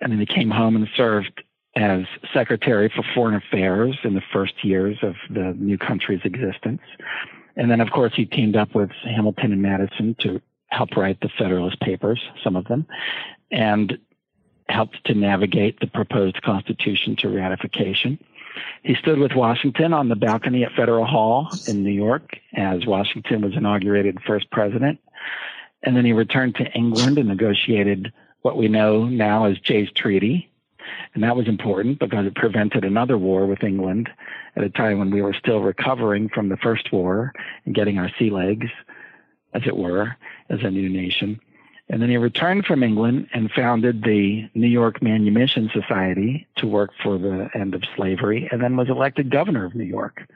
[0.00, 1.42] And then he came home and served
[1.76, 6.80] as Secretary for Foreign Affairs in the first years of the new country's existence.
[7.54, 11.28] And then, of course, he teamed up with Hamilton and Madison to help write the
[11.38, 12.86] Federalist Papers, some of them,
[13.50, 13.98] and
[14.68, 18.18] helped to navigate the proposed Constitution to ratification.
[18.82, 23.42] He stood with Washington on the balcony at Federal Hall in New York as Washington
[23.42, 24.98] was inaugurated first president.
[25.82, 30.50] And then he returned to England and negotiated what we know now as Jay's Treaty,
[31.14, 34.10] and that was important because it prevented another war with England
[34.56, 37.32] at a time when we were still recovering from the first war
[37.64, 38.68] and getting our sea legs,
[39.54, 40.16] as it were,
[40.50, 41.40] as a new nation.
[41.88, 46.90] And then he returned from England and founded the New York Manumission Society to work
[47.02, 50.28] for the end of slavery, and then was elected governor of New York.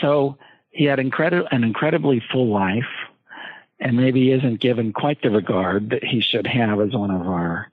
[0.00, 0.36] So
[0.70, 2.84] he had incredi- an incredibly full life,
[3.80, 7.70] and maybe isn't given quite the regard that he should have as one of our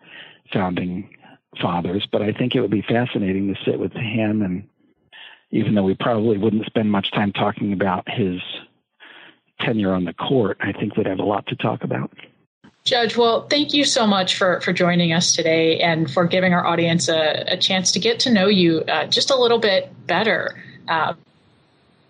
[0.54, 1.10] founding
[1.60, 4.42] fathers, but I think it would be fascinating to sit with him.
[4.42, 4.68] And
[5.52, 8.40] even though we probably wouldn't spend much time talking about his
[9.60, 12.12] tenure on the court, I think we'd have a lot to talk about.
[12.84, 16.66] Judge, well, thank you so much for, for joining us today and for giving our
[16.66, 20.64] audience a, a chance to get to know you uh, just a little bit better.
[20.88, 21.14] Uh,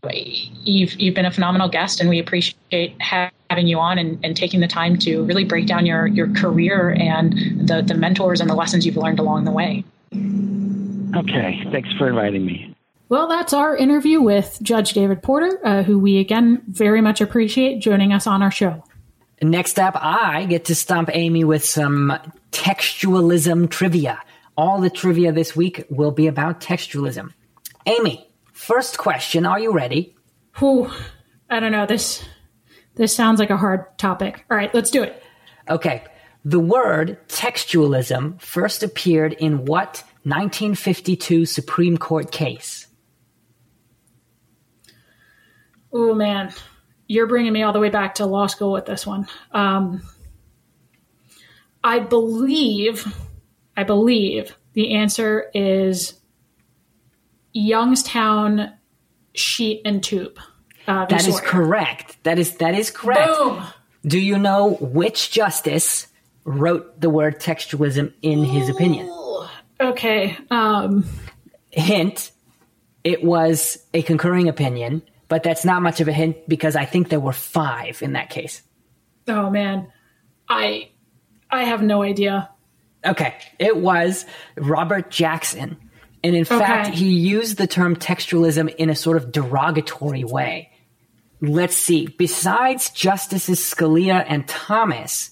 [0.10, 4.60] you've, you've been a phenomenal guest, and we appreciate having you on and, and taking
[4.60, 8.56] the time to really break down your, your career and the, the mentors and the
[8.56, 9.84] lessons you've learned along the way.
[11.16, 12.76] Okay, thanks for inviting me.
[13.10, 17.80] Well, that's our interview with Judge David Porter, uh, who we again very much appreciate
[17.80, 18.86] joining us on our show.
[19.42, 22.18] Next up, I get to stump Amy with some
[22.52, 24.20] textualism trivia.
[24.56, 27.34] All the trivia this week will be about textualism.
[27.86, 28.31] Amy,
[28.62, 29.46] first question.
[29.46, 30.16] Are you ready?
[30.60, 30.92] Whew,
[31.50, 31.86] I don't know.
[31.86, 32.24] This
[32.96, 34.46] this sounds like a hard topic.
[34.50, 35.22] All right, let's do it.
[35.70, 36.04] Okay.
[36.46, 42.88] The word textualism first appeared in what 1952 Supreme Court case?
[45.94, 46.54] Oh man,
[47.08, 49.28] you're bringing me all the way back to law school with this one.
[49.52, 50.02] Um,
[51.84, 53.06] I believe,
[53.76, 56.21] I believe the answer is
[57.54, 58.74] Youngstown
[59.34, 60.40] sheet and tube.
[60.88, 62.18] Uh, that is correct.
[62.24, 63.28] That is that is correct.
[63.38, 63.64] Boom.
[64.06, 66.08] Do you know which justice
[66.44, 69.10] wrote the word textualism in his opinion?
[69.80, 70.38] Okay.
[70.50, 71.06] Um,
[71.70, 72.32] Hint:
[73.04, 77.08] It was a concurring opinion but that's not much of a hint because I think
[77.08, 78.62] there were five in that case.
[79.30, 79.88] Oh man,
[80.50, 80.90] I
[81.50, 82.50] I have no idea.
[83.06, 84.26] Okay, it was
[84.58, 85.78] Robert Jackson.
[86.24, 86.58] And in okay.
[86.58, 90.72] fact, he used the term textualism in a sort of derogatory way.
[91.42, 92.08] Let's see.
[92.08, 95.32] Besides Justices Scalia and Thomas,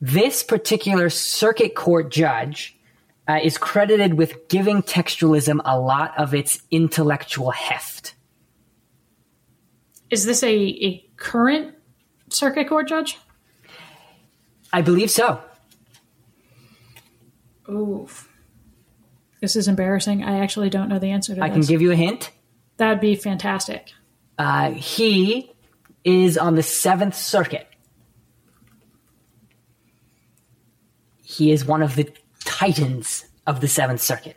[0.00, 2.76] this particular circuit court judge
[3.26, 8.14] uh, is credited with giving textualism a lot of its intellectual heft.
[10.10, 11.74] Is this a, a current
[12.28, 13.18] circuit court judge?
[14.72, 15.40] I believe so.
[17.70, 18.28] Oof.
[19.42, 20.22] This is embarrassing.
[20.22, 21.44] I actually don't know the answer to that.
[21.44, 21.66] I this.
[21.66, 22.30] can give you a hint.
[22.76, 23.90] That'd be fantastic.
[24.38, 25.52] Uh, he
[26.04, 27.66] is on the Seventh Circuit.
[31.24, 32.08] He is one of the
[32.44, 34.36] titans of the Seventh Circuit.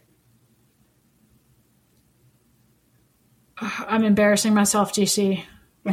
[3.59, 5.43] I'm embarrassing myself, GC.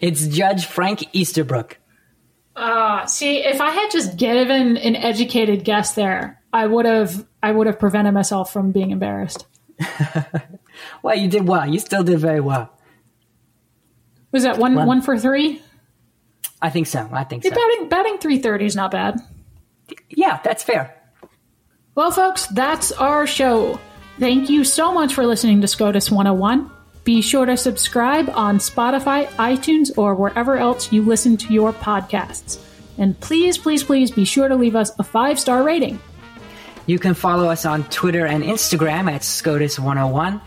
[0.00, 1.78] it's Judge Frank Easterbrook.
[2.56, 7.52] Uh, see, if I had just given an educated guess there, I would have I
[7.52, 9.46] would have prevented myself from being embarrassed.
[11.02, 11.68] well, you did well.
[11.68, 12.70] You still did very well.
[14.30, 15.60] Was that one well, one for three?
[16.60, 17.08] I think so.
[17.12, 17.50] I think so.
[17.50, 19.20] Batting batting three thirty is not bad.
[20.08, 20.96] Yeah, that's fair.
[21.94, 23.78] Well, folks, that's our show.
[24.18, 26.70] Thank you so much for listening to SCOTUS 101.
[27.04, 32.58] Be sure to subscribe on Spotify, iTunes, or wherever else you listen to your podcasts.
[32.96, 35.98] And please, please, please be sure to leave us a five star rating.
[36.86, 40.40] You can follow us on Twitter and Instagram at SCOTUS101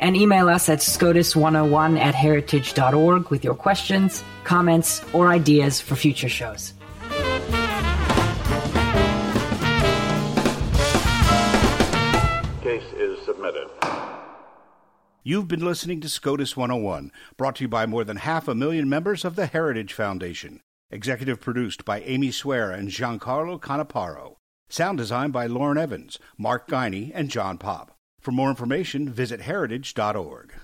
[0.00, 6.30] and email us at SCOTUS101 at heritage.org with your questions, comments, or ideas for future
[6.30, 6.72] shows.
[12.62, 13.68] Case is submitted.
[15.22, 18.88] You've been listening to SCOTUS 101, brought to you by more than half a million
[18.88, 20.62] members of the Heritage Foundation.
[20.90, 24.36] Executive produced by Amy Swearer and Giancarlo Canaparo.
[24.72, 27.94] Sound designed by Lauren Evans, Mark Guiney, and John Pop.
[28.18, 30.54] For more information, visit heritage.org.